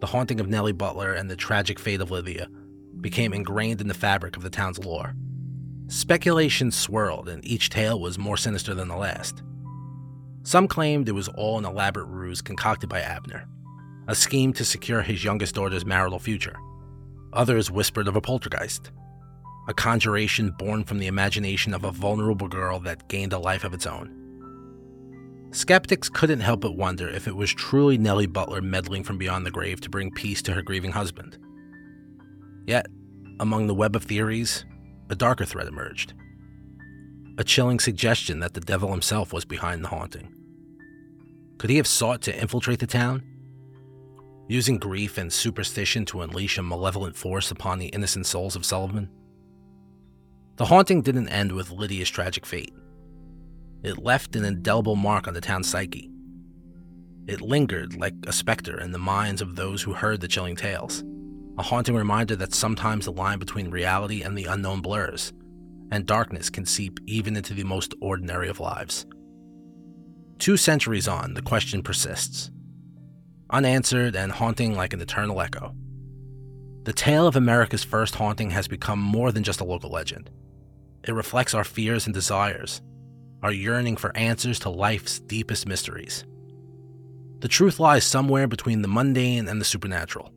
the 0.00 0.06
haunting 0.06 0.38
of 0.38 0.48
Nelly 0.48 0.72
Butler 0.72 1.14
and 1.14 1.30
the 1.30 1.36
tragic 1.36 1.78
fate 1.78 2.02
of 2.02 2.10
Lydia 2.10 2.48
became 3.00 3.32
ingrained 3.32 3.80
in 3.80 3.88
the 3.88 3.94
fabric 3.94 4.36
of 4.36 4.42
the 4.42 4.50
town's 4.50 4.78
lore. 4.78 5.14
Speculation 5.88 6.70
swirled, 6.70 7.28
and 7.28 7.44
each 7.44 7.70
tale 7.70 7.98
was 7.98 8.18
more 8.18 8.36
sinister 8.36 8.74
than 8.74 8.88
the 8.88 8.96
last. 8.96 9.42
Some 10.42 10.68
claimed 10.68 11.08
it 11.08 11.12
was 11.12 11.28
all 11.28 11.58
an 11.58 11.64
elaborate 11.64 12.06
ruse 12.06 12.42
concocted 12.42 12.88
by 12.88 13.00
Abner, 13.00 13.46
a 14.06 14.14
scheme 14.14 14.52
to 14.54 14.64
secure 14.64 15.02
his 15.02 15.24
youngest 15.24 15.54
daughter's 15.54 15.86
marital 15.86 16.18
future. 16.18 16.56
Others 17.32 17.70
whispered 17.70 18.08
of 18.08 18.16
a 18.16 18.20
poltergeist, 18.20 18.90
a 19.68 19.74
conjuration 19.74 20.54
born 20.58 20.84
from 20.84 20.98
the 20.98 21.06
imagination 21.06 21.74
of 21.74 21.84
a 21.84 21.92
vulnerable 21.92 22.48
girl 22.48 22.80
that 22.80 23.08
gained 23.08 23.32
a 23.32 23.38
life 23.38 23.64
of 23.64 23.74
its 23.74 23.86
own. 23.86 24.14
Skeptics 25.50 26.08
couldn't 26.08 26.40
help 26.40 26.60
but 26.60 26.76
wonder 26.76 27.08
if 27.08 27.26
it 27.26 27.36
was 27.36 27.52
truly 27.52 27.96
Nelly 27.96 28.26
Butler 28.26 28.60
meddling 28.60 29.04
from 29.04 29.18
beyond 29.18 29.46
the 29.46 29.50
grave 29.50 29.80
to 29.82 29.90
bring 29.90 30.10
peace 30.10 30.42
to 30.42 30.52
her 30.52 30.62
grieving 30.62 30.92
husband. 30.92 31.38
Yet, 32.68 32.86
among 33.40 33.66
the 33.66 33.74
web 33.74 33.96
of 33.96 34.04
theories, 34.04 34.66
a 35.08 35.14
darker 35.14 35.46
thread 35.46 35.68
emerged. 35.68 36.12
A 37.38 37.44
chilling 37.44 37.80
suggestion 37.80 38.40
that 38.40 38.52
the 38.52 38.60
devil 38.60 38.90
himself 38.90 39.32
was 39.32 39.46
behind 39.46 39.82
the 39.82 39.88
haunting. 39.88 40.34
Could 41.56 41.70
he 41.70 41.78
have 41.78 41.86
sought 41.86 42.20
to 42.22 42.38
infiltrate 42.38 42.80
the 42.80 42.86
town? 42.86 43.22
Using 44.50 44.76
grief 44.76 45.16
and 45.16 45.32
superstition 45.32 46.04
to 46.06 46.20
unleash 46.20 46.58
a 46.58 46.62
malevolent 46.62 47.16
force 47.16 47.50
upon 47.50 47.78
the 47.78 47.86
innocent 47.86 48.26
souls 48.26 48.54
of 48.54 48.66
Sullivan? 48.66 49.08
The 50.56 50.66
haunting 50.66 51.00
didn't 51.00 51.30
end 51.30 51.52
with 51.52 51.70
Lydia's 51.70 52.10
tragic 52.10 52.44
fate. 52.44 52.74
It 53.82 53.96
left 53.96 54.36
an 54.36 54.44
indelible 54.44 54.94
mark 54.94 55.26
on 55.26 55.32
the 55.32 55.40
town's 55.40 55.70
psyche. 55.70 56.10
It 57.26 57.40
lingered 57.40 57.96
like 57.96 58.12
a 58.26 58.32
specter 58.32 58.78
in 58.78 58.92
the 58.92 58.98
minds 58.98 59.40
of 59.40 59.56
those 59.56 59.80
who 59.80 59.94
heard 59.94 60.20
the 60.20 60.28
chilling 60.28 60.54
tales 60.54 61.02
a 61.58 61.62
haunting 61.62 61.96
reminder 61.96 62.36
that 62.36 62.54
sometimes 62.54 63.04
the 63.04 63.12
line 63.12 63.38
between 63.38 63.70
reality 63.70 64.22
and 64.22 64.38
the 64.38 64.44
unknown 64.44 64.80
blurs, 64.80 65.32
and 65.90 66.06
darkness 66.06 66.50
can 66.50 66.64
seep 66.64 67.00
even 67.06 67.36
into 67.36 67.52
the 67.52 67.64
most 67.64 67.94
ordinary 68.00 68.48
of 68.48 68.60
lives. 68.60 69.06
Two 70.38 70.56
centuries 70.56 71.08
on, 71.08 71.34
the 71.34 71.42
question 71.42 71.82
persists, 71.82 72.52
unanswered 73.50 74.14
and 74.14 74.30
haunting 74.30 74.76
like 74.76 74.92
an 74.92 75.00
eternal 75.00 75.40
echo. 75.40 75.74
The 76.84 76.92
tale 76.92 77.26
of 77.26 77.34
America's 77.34 77.82
first 77.82 78.14
haunting 78.14 78.50
has 78.50 78.68
become 78.68 79.00
more 79.00 79.32
than 79.32 79.42
just 79.42 79.60
a 79.60 79.64
local 79.64 79.90
legend. 79.90 80.30
It 81.02 81.12
reflects 81.12 81.54
our 81.54 81.64
fears 81.64 82.06
and 82.06 82.14
desires, 82.14 82.80
our 83.42 83.52
yearning 83.52 83.96
for 83.96 84.16
answers 84.16 84.60
to 84.60 84.70
life's 84.70 85.18
deepest 85.18 85.66
mysteries. 85.66 86.24
The 87.40 87.48
truth 87.48 87.80
lies 87.80 88.04
somewhere 88.04 88.46
between 88.46 88.82
the 88.82 88.88
mundane 88.88 89.48
and 89.48 89.60
the 89.60 89.64
supernatural 89.64 90.32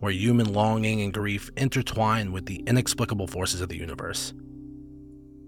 where 0.00 0.12
human 0.12 0.52
longing 0.52 1.00
and 1.00 1.12
grief 1.12 1.50
intertwine 1.56 2.32
with 2.32 2.46
the 2.46 2.62
inexplicable 2.66 3.26
forces 3.26 3.60
of 3.60 3.68
the 3.68 3.78
universe. 3.78 4.32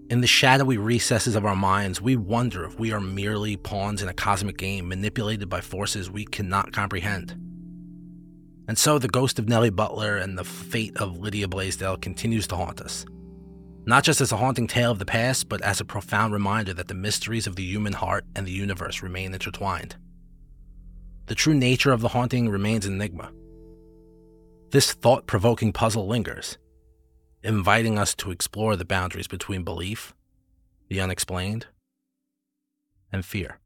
In 0.09 0.21
the 0.21 0.27
shadowy 0.27 0.77
recesses 0.77 1.37
of 1.37 1.47
our 1.47 1.55
minds, 1.55 2.01
we 2.01 2.17
wonder 2.17 2.65
if 2.65 2.81
we 2.81 2.93
are 2.93 3.01
merely 3.01 3.57
pawns 3.57 4.03
in 4.03 4.09
a 4.09 4.15
cosmic 4.15 4.57
game 4.57 4.89
manipulated 4.89 5.49
by 5.49 5.61
forces 5.61 6.11
we 6.11 6.25
cannot 6.25 6.73
comprehend. 6.73 7.37
And 8.67 8.77
so 8.77 8.99
the 8.99 9.09
ghost 9.09 9.39
of 9.39 9.49
Nelly 9.49 9.71
Butler 9.71 10.17
and 10.17 10.37
the 10.37 10.45
fate 10.45 10.97
of 10.97 11.19
Lydia 11.19 11.47
Blaisdell 11.47 11.97
continues 11.97 12.49
to 12.49 12.57
haunt 12.57 12.81
us. 12.81 13.05
Not 13.87 14.03
just 14.03 14.21
as 14.21 14.33
a 14.33 14.37
haunting 14.37 14.67
tale 14.67 14.91
of 14.91 14.99
the 14.99 15.07
past, 15.07 15.49
but 15.49 15.63
as 15.63 15.81
a 15.81 15.85
profound 15.85 16.33
reminder 16.33 16.75
that 16.75 16.89
the 16.89 16.95
mysteries 16.95 17.47
of 17.47 17.55
the 17.55 17.65
human 17.65 17.93
heart 17.93 18.25
and 18.35 18.47
the 18.47 18.53
universe 18.53 19.03
remain 19.03 19.33
intertwined. 19.33 19.97
The 21.27 21.35
true 21.37 21.55
nature 21.55 21.93
of 21.93 22.01
the 22.01 22.09
haunting 22.09 22.49
remains 22.49 22.85
an 22.85 22.95
enigma 22.95 23.31
this 24.71 24.93
thought 24.93 25.27
provoking 25.27 25.73
puzzle 25.73 26.07
lingers, 26.07 26.57
inviting 27.43 27.99
us 27.99 28.15
to 28.15 28.31
explore 28.31 28.77
the 28.77 28.85
boundaries 28.85 29.27
between 29.27 29.65
belief, 29.65 30.15
the 30.89 31.01
unexplained, 31.01 31.67
and 33.13 33.25
fear. 33.25 33.59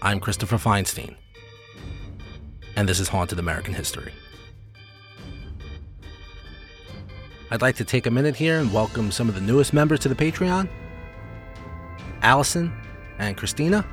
I'm 0.00 0.20
Christopher 0.20 0.56
Feinstein, 0.56 1.16
and 2.76 2.88
this 2.88 3.00
is 3.00 3.08
Haunted 3.08 3.40
American 3.40 3.74
History. 3.74 4.12
I'd 7.50 7.62
like 7.62 7.76
to 7.76 7.84
take 7.84 8.06
a 8.06 8.10
minute 8.10 8.36
here 8.36 8.60
and 8.60 8.72
welcome 8.72 9.10
some 9.10 9.28
of 9.28 9.34
the 9.34 9.40
newest 9.40 9.72
members 9.72 10.00
to 10.00 10.08
the 10.08 10.14
Patreon 10.14 10.68
Allison 12.22 12.72
and 13.18 13.36
Christina. 13.36 13.84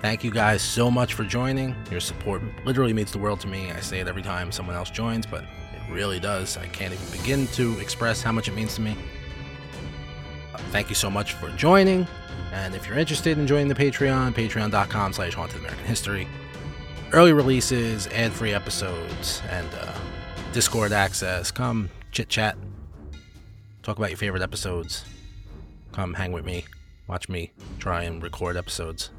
Thank 0.00 0.24
you 0.24 0.30
guys 0.30 0.62
so 0.62 0.90
much 0.90 1.12
for 1.12 1.24
joining. 1.24 1.76
Your 1.90 2.00
support 2.00 2.42
literally 2.64 2.94
means 2.94 3.12
the 3.12 3.18
world 3.18 3.38
to 3.40 3.46
me. 3.46 3.70
I 3.70 3.80
say 3.80 4.00
it 4.00 4.08
every 4.08 4.22
time 4.22 4.50
someone 4.50 4.74
else 4.74 4.90
joins, 4.90 5.26
but 5.26 5.42
it 5.42 5.92
really 5.92 6.18
does. 6.18 6.56
I 6.56 6.66
can't 6.68 6.94
even 6.94 7.06
begin 7.10 7.46
to 7.48 7.78
express 7.78 8.22
how 8.22 8.32
much 8.32 8.48
it 8.48 8.54
means 8.54 8.74
to 8.76 8.80
me. 8.80 8.96
Thank 10.70 10.88
you 10.88 10.94
so 10.94 11.10
much 11.10 11.34
for 11.34 11.50
joining. 11.50 12.06
And 12.52 12.74
if 12.74 12.88
you're 12.88 12.98
interested 12.98 13.36
in 13.36 13.46
joining 13.46 13.68
the 13.68 13.74
Patreon, 13.74 14.32
patreon.com 14.32 15.12
slash 15.12 15.34
haunted 15.34 15.58
American 15.58 15.84
history. 15.84 16.26
Early 17.12 17.34
releases, 17.34 18.06
ad-free 18.06 18.54
episodes, 18.54 19.42
and 19.50 19.68
uh, 19.74 19.94
Discord 20.52 20.92
access. 20.92 21.50
Come 21.50 21.90
chit 22.10 22.30
chat. 22.30 22.56
Talk 23.82 23.98
about 23.98 24.10
your 24.10 24.16
favorite 24.16 24.42
episodes. 24.42 25.04
Come 25.92 26.14
hang 26.14 26.32
with 26.32 26.46
me. 26.46 26.64
Watch 27.06 27.28
me 27.28 27.52
try 27.78 28.04
and 28.04 28.22
record 28.22 28.56
episodes 28.56 29.10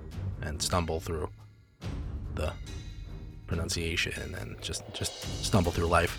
and 0.42 0.62
stumble 0.62 1.00
through 1.00 1.30
the 2.36 2.54
pronunciation 3.48 4.36
and 4.36 4.62
just 4.62 4.84
just 4.94 5.44
stumble 5.44 5.72
through 5.72 5.88
life. 5.88 6.18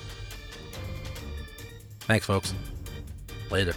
Thanks, 2.00 2.26
folks. 2.26 2.54
Later. 3.50 3.74